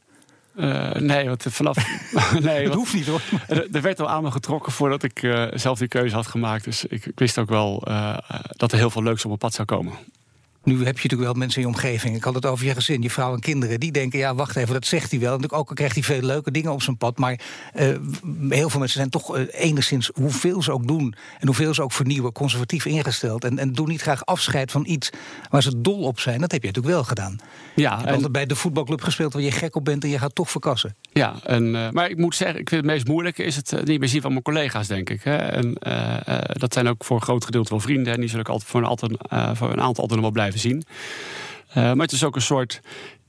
Uh, 0.57 0.93
nee, 0.93 1.29
want 1.29 1.45
vanaf. 1.49 1.77
nee, 2.41 2.65
dat 2.65 2.75
hoeft 2.75 2.95
niet 2.95 3.07
hoor. 3.07 3.21
Er, 3.73 3.81
werd 3.81 4.01
al 4.01 4.09
aan 4.09 4.23
me 4.23 4.31
getrokken 4.31 4.73
voordat 4.73 5.03
ik 5.03 5.23
uh, 5.23 5.47
zelf 5.55 5.79
die 5.79 5.89
keuze 5.89 6.15
had 6.15 6.27
gemaakt. 6.27 6.65
Dus 6.65 6.85
ik, 6.85 7.07
ik 7.07 7.19
wist 7.19 7.39
ook 7.39 7.49
wel 7.49 7.85
uh, 7.89 8.19
dat 8.57 8.73
er 8.73 8.79
heel 8.79 8.91
veel 8.91 9.03
leuks 9.03 9.21
op 9.23 9.27
mijn 9.27 9.39
pad 9.39 9.55
zou 9.55 9.67
komen. 9.67 9.93
Nu 10.69 10.75
heb 10.75 10.99
je 10.99 11.03
natuurlijk 11.03 11.23
wel 11.31 11.33
mensen 11.33 11.63
in 11.63 11.69
je 11.69 11.75
omgeving. 11.75 12.17
Ik 12.17 12.25
had 12.25 12.35
het 12.35 12.47
over 12.47 12.67
je 12.67 12.75
gezin, 12.75 13.03
je 13.03 13.11
vrouw 13.11 13.35
en 13.35 13.41
kinderen. 13.41 13.81
Die 13.81 13.93
denken, 13.93 14.19
ja, 14.19 14.35
wacht 14.35 14.57
even, 14.57 14.75
dat 14.75 14.87
zegt 14.87 15.11
hij 15.11 15.21
wel. 15.21 15.35
En 15.35 15.45
ook 15.45 15.69
al 15.69 15.75
krijgt 15.75 15.95
hij 15.95 16.03
veel 16.03 16.21
leuke 16.21 16.51
dingen 16.51 16.73
op 16.73 16.83
zijn 16.83 16.97
pad. 16.97 17.19
Maar 17.19 17.41
uh, 17.75 17.97
heel 18.49 18.71
veel 18.71 18.79
mensen 18.79 18.99
zijn 18.99 19.11
toch 19.11 19.37
uh, 19.37 19.43
enigszins, 19.51 20.11
hoeveel 20.15 20.63
ze 20.63 20.73
ook 20.73 20.87
doen... 20.87 21.15
en 21.39 21.47
hoeveel 21.47 21.75
ze 21.75 21.83
ook 21.83 21.93
vernieuwen, 21.93 22.33
conservatief 22.33 22.85
ingesteld. 22.85 23.45
En, 23.45 23.59
en 23.59 23.73
doen 23.73 23.89
niet 23.89 24.01
graag 24.01 24.25
afscheid 24.25 24.71
van 24.71 24.87
iets 24.87 25.11
waar 25.51 25.63
ze 25.63 25.81
dol 25.81 26.03
op 26.03 26.21
zijn. 26.21 26.41
Dat 26.41 26.53
heb 26.53 26.61
je 26.61 26.67
natuurlijk 26.67 26.95
wel 26.95 27.05
gedaan. 27.05 27.39
Ja, 27.75 28.01
hebt 28.05 28.33
bij 28.33 28.47
de 28.47 28.57
voetbalclub 28.57 29.03
gespeeld 29.03 29.33
waar 29.33 29.43
je 29.43 29.51
gek 29.51 29.77
op 29.77 29.85
bent... 29.85 30.05
en 30.05 30.11
je 30.11 30.19
gaat 30.19 30.35
toch 30.35 30.51
verkassen. 30.51 30.97
Ja, 31.13 31.35
en, 31.45 31.65
uh, 31.75 31.91
maar 31.91 32.11
ik 32.11 32.17
moet 32.17 32.35
zeggen, 32.35 32.61
ik 32.61 32.69
vind 32.69 32.83
het 32.83 32.91
meest 32.91 33.07
moeilijke... 33.07 33.43
is 33.43 33.57
het 33.57 33.85
niet 33.85 34.01
meer 34.01 34.09
zien 34.09 34.21
van 34.21 34.31
mijn 34.31 34.43
collega's, 34.43 34.87
denk 34.87 35.11
ik. 35.11 35.23
Hè. 35.23 35.37
En 35.37 35.73
dat 36.53 36.73
zijn 36.73 36.89
ook 36.89 37.05
voor 37.05 37.17
een 37.17 37.23
groot 37.23 37.45
gedeelte 37.45 37.71
wel 37.71 37.81
vrienden. 37.81 38.13
En 38.13 38.21
die 38.21 38.29
zullen 38.29 38.45
ik 38.45 38.51
altijd 38.51 38.71
voor 38.71 38.81
een, 38.81 38.87
altijd, 38.87 39.13
voor 39.59 39.73
een 39.73 39.81
aantal 39.81 40.03
altijd 40.03 40.11
nog 40.11 40.21
wel 40.21 40.31
blijven 40.31 40.58
zien. 40.59 40.85
Uh, 41.69 41.75
maar 41.75 41.97
het 41.97 42.13
is 42.13 42.25
ook 42.25 42.35
een 42.35 42.43
soort 42.43 42.81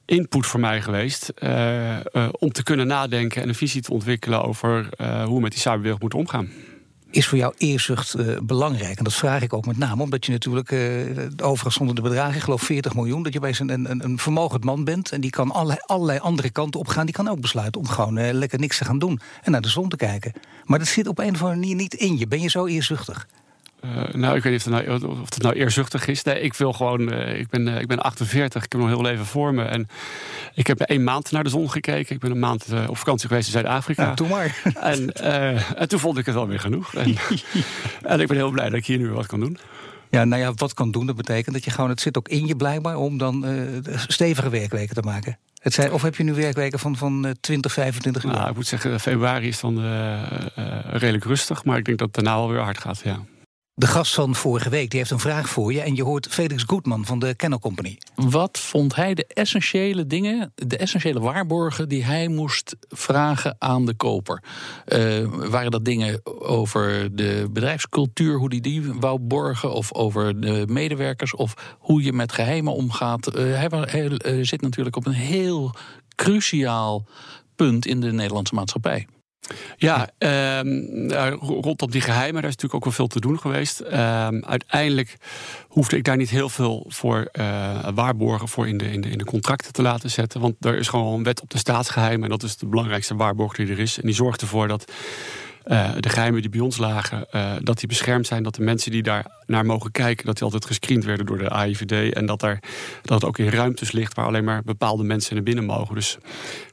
input 0.06 0.46
voor 0.46 0.60
mij 0.60 0.82
geweest 0.82 1.32
uh, 1.40 1.90
uh, 1.90 2.30
om 2.32 2.52
te 2.52 2.64
kunnen 2.64 2.88
nadenken 2.88 3.42
en 3.42 3.48
een 3.48 3.56
visie 3.56 3.82
te 3.82 3.94
ontwikkelen 3.94 4.44
over 4.44 4.90
hoe 5.26 5.36
we 5.36 5.42
met 5.42 5.52
die 5.52 5.60
cyberwereld 5.60 6.02
moeten 6.02 6.20
omgaan. 6.20 6.50
Is 7.12 7.28
voor 7.28 7.38
jou 7.38 7.54
eerzucht 7.58 8.16
belangrijk? 8.46 8.98
En 8.98 9.04
dat 9.04 9.14
vraag 9.14 9.42
ik 9.42 9.54
ook 9.54 9.66
met 9.66 9.78
name 9.78 10.02
omdat 10.02 10.26
je 10.26 10.32
natuurlijk, 10.32 10.72
overigens 11.38 11.76
zonder 11.76 11.96
de 11.96 12.02
bedragen, 12.02 12.36
ik 12.36 12.42
geloof 12.42 12.62
40 12.62 12.94
miljoen, 12.94 13.24
dat 13.24 13.34
je 13.34 13.40
bij 13.40 13.56
een, 13.58 13.70
een, 13.70 14.04
een 14.04 14.20
vermogend 14.20 14.64
man 14.64 14.84
bent 14.84 15.12
en 15.12 15.22
die 15.22 15.30
kan 15.30 15.52
allerlei, 15.52 15.80
allerlei 15.86 16.20
andere 16.20 16.50
kanten 16.50 16.80
opgaan. 16.80 17.06
Die 17.06 17.16
kan 17.16 17.28
ook 17.28 17.42
besluiten 17.42 17.82
om 17.82 17.88
gewoon 17.88 18.34
lekker 18.34 18.60
niks 18.60 18.78
te 18.78 18.86
gaan 18.86 19.00
doen 19.00 19.20
en 19.42 19.52
naar 19.52 19.62
de 19.62 19.70
zon 19.70 19.90
te 19.90 19.96
kijken. 19.96 20.34
Maar 20.66 20.80
dat 20.80 20.88
zit 20.88 21.08
op 21.08 21.20
een 21.20 21.34
of 21.34 21.42
andere 21.42 21.60
manier 21.60 21.76
niet 21.76 21.94
in 21.94 22.18
je. 22.18 22.28
Ben 22.28 22.42
je 22.42 22.50
zo 22.50 22.66
eerzuchtig? 22.66 23.28
Uh, 23.86 24.14
nou, 24.14 24.36
ik 24.36 24.44
weet 24.44 24.52
niet 24.52 24.66
of 24.66 24.74
het 24.74 25.02
nou, 25.02 25.20
of 25.20 25.34
het 25.34 25.42
nou 25.42 25.56
eerzuchtig 25.56 26.08
is. 26.08 26.24
Nee, 26.24 26.42
ik 26.42 26.54
wil 26.54 26.74
gewoon. 26.74 27.14
Uh, 27.14 27.40
ik, 27.40 27.50
ben, 27.50 27.68
uh, 27.68 27.80
ik 27.80 27.88
ben 27.88 28.00
48, 28.00 28.64
ik 28.64 28.72
heb 28.72 28.82
nog 28.82 28.90
heel 28.90 29.02
leven 29.02 29.26
voor 29.26 29.54
me. 29.54 29.64
En 29.64 29.88
ik 30.54 30.68
heb 30.68 30.80
één 30.80 31.04
maand 31.04 31.32
naar 31.32 31.44
de 31.44 31.50
zon 31.50 31.72
gekeken. 31.72 32.16
Ik 32.16 32.22
ben 32.22 32.32
een 32.32 32.40
maand 32.40 32.66
op 32.88 32.98
vakantie 32.98 33.28
geweest 33.28 33.46
in 33.46 33.54
Zuid-Afrika. 33.54 34.04
Ja, 34.04 34.14
toen 34.14 34.28
maar. 34.28 34.62
En, 34.80 35.14
en, 35.76 35.88
toen 35.88 36.00
vond 36.00 36.18
ik 36.18 36.26
het 36.26 36.36
wel 36.36 36.48
weer 36.48 36.60
genoeg. 36.60 36.94
En, 36.94 37.16
en, 38.02 38.20
ik 38.20 38.28
ben 38.28 38.38
heel 38.38 38.52
blij 38.52 38.70
dat 38.70 38.78
ik 38.78 38.86
hier 38.86 38.98
nu 38.98 39.10
wat 39.10 39.26
kan 39.26 39.40
doen. 39.40 39.58
Ja, 40.10 40.24
nou 40.24 40.42
ja, 40.42 40.54
wat 40.54 40.74
kan 40.74 40.92
doen, 40.92 41.06
dat 41.06 41.16
betekent 41.16 41.56
dat 41.56 41.64
je 41.64 41.72
gewoon. 41.72 41.90
Het 41.90 42.02
zit 42.02 42.18
ook 42.18 42.28
in 42.28 42.48
je 42.48 42.56
blijkbaar 42.56 42.96
om 42.96 43.18
dan 43.18 43.46
stevige 44.08 44.50
werkweken 44.50 44.96
te 44.96 45.02
maken. 45.02 45.38
Het 45.62 45.74
zijn, 45.74 45.92
of 45.92 46.02
heb 46.02 46.16
je 46.16 46.24
nu 46.24 46.34
werkweken 46.34 46.80
van, 46.80 46.98
van 46.98 47.36
20, 47.42 47.74
25 47.74 48.24
uur? 48.24 48.32
Nou, 48.32 48.50
ik 48.50 48.56
moet 48.56 48.68
zeggen, 48.68 49.00
februari 49.00 49.48
is 49.48 49.60
dan 49.60 49.82
redelijk 50.92 51.24
rustig. 51.24 51.64
Maar 51.64 51.78
ik 51.78 51.86
denk 51.86 51.98
dat 51.98 52.08
het 52.08 52.16
daarna 52.16 52.40
wel 52.40 52.50
weer 52.50 52.62
hard 52.62 52.78
gaat, 52.78 53.02
ja. 53.04 53.20
De 53.80 53.88
gast 53.88 54.14
van 54.14 54.36
vorige 54.36 54.70
week 54.70 54.90
die 54.90 55.00
heeft 55.00 55.12
een 55.12 55.20
vraag 55.20 55.50
voor 55.50 55.74
je. 55.74 55.82
En 55.82 55.96
je 55.96 56.04
hoort 56.04 56.28
Felix 56.28 56.64
Goodman 56.64 57.06
van 57.06 57.20
de 57.20 57.36
Kennel 57.36 57.60
Company. 57.60 57.98
Wat 58.16 58.60
vond 58.60 58.96
hij 58.96 59.14
de 59.14 59.26
essentiële 59.28 60.08
dingen, 60.08 60.52
de 60.56 60.78
essentiële 60.78 61.20
waarborgen 61.20 61.90
die 61.90 62.04
hij 62.04 62.28
moest 62.28 62.76
vragen 62.90 63.56
aan 63.60 63.86
de 63.86 63.94
koper? 63.94 64.44
Uh, 64.88 65.26
waren 65.50 65.72
dat 65.72 65.86
dingen 65.86 66.22
over 66.40 67.16
de 67.16 67.48
bedrijfscultuur, 67.52 68.38
hoe 68.38 68.50
die 68.50 68.62
die 68.62 68.94
wou 68.94 69.20
borgen? 69.20 69.74
Of 69.74 69.94
over 69.94 70.42
de 70.42 70.66
medewerkers? 70.68 71.36
Of 71.36 71.78
hoe 71.80 72.04
je 72.04 72.14
met 72.14 72.32
geheimen 72.32 72.74
omgaat? 72.74 73.36
Uh, 73.36 73.64
hij, 73.86 74.10
uh, 74.10 74.46
zit 74.46 74.62
natuurlijk 74.62 74.96
op 74.96 75.06
een 75.06 75.14
heel 75.14 75.76
cruciaal 76.16 77.06
punt 77.56 77.86
in 77.86 78.00
de 78.00 78.12
Nederlandse 78.12 78.56
maatschappij. 78.56 79.08
Ja, 79.78 80.10
um, 80.60 81.12
rondom 81.40 81.92
die 81.92 82.02
geheimen, 82.02 82.42
daar 82.42 82.50
is 82.50 82.56
natuurlijk 82.56 82.74
ook 82.74 82.84
wel 82.84 82.94
veel 82.94 83.08
te 83.08 83.20
doen 83.20 83.40
geweest. 83.40 83.80
Um, 83.80 84.46
uiteindelijk 84.46 85.18
hoefde 85.68 85.98
ik 85.98 86.04
daar 86.04 86.18
niet 86.18 86.30
heel 86.30 86.50
veel 86.50 86.86
voor 86.88 87.30
uh, 87.40 87.88
waarborgen 87.94 88.48
voor 88.48 88.68
in 88.68 88.78
de, 88.78 88.92
in, 88.92 89.02
de, 89.02 89.10
in 89.10 89.18
de 89.18 89.26
contracten 89.26 89.74
te 89.74 89.82
laten 89.82 90.10
zetten. 90.10 90.42
Want 90.42 90.66
er 90.66 90.78
is 90.78 90.88
gewoon 90.88 91.14
een 91.14 91.24
wet 91.24 91.42
op 91.42 91.50
de 91.50 91.58
staatsgeheimen 91.58 92.24
en 92.24 92.30
dat 92.30 92.44
is 92.44 92.58
de 92.58 92.68
belangrijkste 92.68 93.16
waarborg 93.16 93.56
die 93.56 93.68
er 93.68 93.80
is. 93.80 93.98
En 93.98 94.06
die 94.06 94.16
zorgt 94.16 94.42
ervoor 94.42 94.68
dat 94.68 94.92
uh, 95.70 95.92
de 96.00 96.10
geheimen 96.10 96.42
die 96.42 96.50
bij 96.50 96.60
ons 96.60 96.78
lagen, 96.78 97.26
uh, 97.32 97.52
dat 97.62 97.80
die 97.80 97.88
beschermd 97.88 98.28
zijn. 98.28 98.44
Dat 98.44 98.56
de 98.56 98.62
mensen 98.62 98.92
die 98.92 99.04
daar 99.04 99.26
naar 99.46 99.66
mogen 99.66 99.92
kijken, 99.92 100.26
dat 100.26 100.36
die 100.36 100.44
altijd 100.44 100.66
gescreend 100.66 101.04
werden 101.04 101.26
door 101.26 101.38
de 101.38 101.50
AIVD. 101.50 102.14
En 102.14 102.26
dat, 102.26 102.42
er, 102.42 102.60
dat 103.02 103.22
het 103.22 103.30
ook 103.30 103.38
in 103.38 103.50
ruimtes 103.50 103.92
ligt 103.92 104.14
waar 104.14 104.26
alleen 104.26 104.44
maar 104.44 104.64
bepaalde 104.64 105.04
mensen 105.04 105.36
naar 105.36 105.44
binnen 105.44 105.66
mogen. 105.66 105.96
Dus 105.96 106.18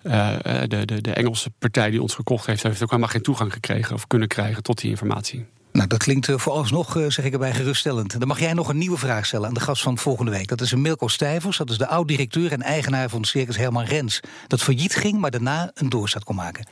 uh, 0.02 0.36
de, 0.66 0.84
de, 0.84 1.00
de 1.00 1.12
Engelse 1.12 1.50
partij 1.58 1.90
die 1.90 2.02
ons 2.02 2.14
gekocht 2.14 2.46
heeft, 2.46 2.62
heeft 2.62 2.82
ook 2.82 2.90
helemaal 2.90 3.10
geen 3.10 3.22
toegang 3.22 3.52
gekregen 3.52 3.94
of 3.94 4.06
kunnen 4.06 4.28
krijgen 4.28 4.62
tot 4.62 4.80
die 4.80 4.90
informatie. 4.90 5.46
Nou, 5.72 5.88
dat 5.88 5.98
klinkt 5.98 6.30
vooralsnog, 6.34 6.92
zeg 7.08 7.24
ik 7.24 7.32
erbij, 7.32 7.54
geruststellend. 7.54 8.18
Dan 8.18 8.28
mag 8.28 8.40
jij 8.40 8.52
nog 8.52 8.68
een 8.68 8.78
nieuwe 8.78 8.98
vraag 8.98 9.26
stellen 9.26 9.48
aan 9.48 9.54
de 9.54 9.60
gast 9.60 9.82
van 9.82 9.98
volgende 9.98 10.30
week. 10.30 10.48
Dat 10.48 10.60
is 10.60 10.74
Milko 10.74 11.08
Stijvers, 11.08 11.56
dat 11.56 11.70
is 11.70 11.78
de 11.78 11.86
oud-directeur 11.86 12.52
en 12.52 12.62
eigenaar 12.62 13.08
van 13.08 13.24
Circus 13.24 13.56
Herman 13.56 13.84
Rens. 13.84 14.20
Dat 14.46 14.62
failliet 14.62 14.94
ging, 14.94 15.18
maar 15.18 15.30
daarna 15.30 15.70
een 15.74 15.88
doorstart 15.88 16.24
kon 16.24 16.34
maken. 16.34 16.66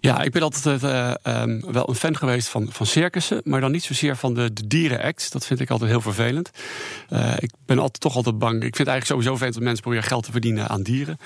Ja, 0.00 0.22
ik 0.22 0.32
ben 0.32 0.42
altijd 0.42 0.82
uh, 0.82 1.14
um, 1.42 1.72
wel 1.72 1.88
een 1.88 1.94
fan 1.94 2.16
geweest 2.16 2.48
van, 2.48 2.68
van 2.70 2.86
circussen, 2.86 3.40
maar 3.44 3.60
dan 3.60 3.70
niet 3.70 3.84
zozeer 3.84 4.16
van 4.16 4.34
de, 4.34 4.52
de 4.52 4.66
dierenacts. 4.66 5.30
Dat 5.30 5.46
vind 5.46 5.60
ik 5.60 5.70
altijd 5.70 5.90
heel 5.90 6.00
vervelend. 6.00 6.50
Uh, 7.10 7.32
ik 7.38 7.50
ben 7.66 7.78
altijd 7.78 8.00
toch 8.00 8.16
altijd 8.16 8.38
bang. 8.38 8.54
Ik 8.54 8.60
vind 8.60 8.78
het 8.78 8.88
eigenlijk 8.88 9.06
sowieso 9.06 9.30
vervelend 9.30 9.54
dat 9.54 9.64
mensen 9.64 9.82
proberen 9.82 10.08
geld 10.08 10.24
te 10.24 10.32
verdienen 10.32 10.68
aan 10.68 10.82
dieren. 10.82 11.18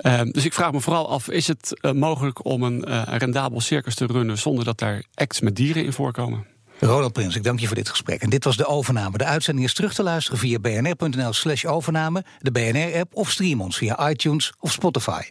Uh, 0.00 0.20
dus 0.22 0.44
ik 0.44 0.52
vraag 0.52 0.72
me 0.72 0.80
vooral 0.80 1.10
af: 1.10 1.28
is 1.28 1.46
het 1.46 1.92
mogelijk 1.94 2.44
om 2.44 2.62
een, 2.62 2.84
rendabel 3.18 3.60
circus 3.60 3.94
te 3.94 4.06
runnen 4.06 4.38
zonder 4.38 4.64
dat 4.64 4.78
daar 4.78 5.04
acts 5.14 5.40
met 5.40 5.56
dieren 5.56 5.84
in 5.84 5.92
voorkomen? 5.92 6.46
Ronald 6.80 7.12
Prins, 7.12 7.36
ik 7.36 7.42
dank 7.42 7.60
je 7.60 7.66
voor 7.66 7.76
dit 7.76 7.88
gesprek. 7.88 8.22
En 8.22 8.30
dit 8.30 8.44
was 8.44 8.56
de 8.56 8.66
overname. 8.66 9.18
De 9.18 9.24
uitzending 9.24 9.66
is 9.66 9.74
terug 9.74 9.94
te 9.94 10.02
luisteren 10.02 10.38
via 10.38 10.58
bnr.nl/slash 10.58 11.64
overname, 11.64 12.24
de 12.38 12.50
BNR-app 12.50 13.14
of 13.14 13.30
stream 13.30 13.60
ons 13.60 13.76
via 13.76 14.10
iTunes 14.10 14.52
of 14.58 14.72
Spotify. 14.72 15.22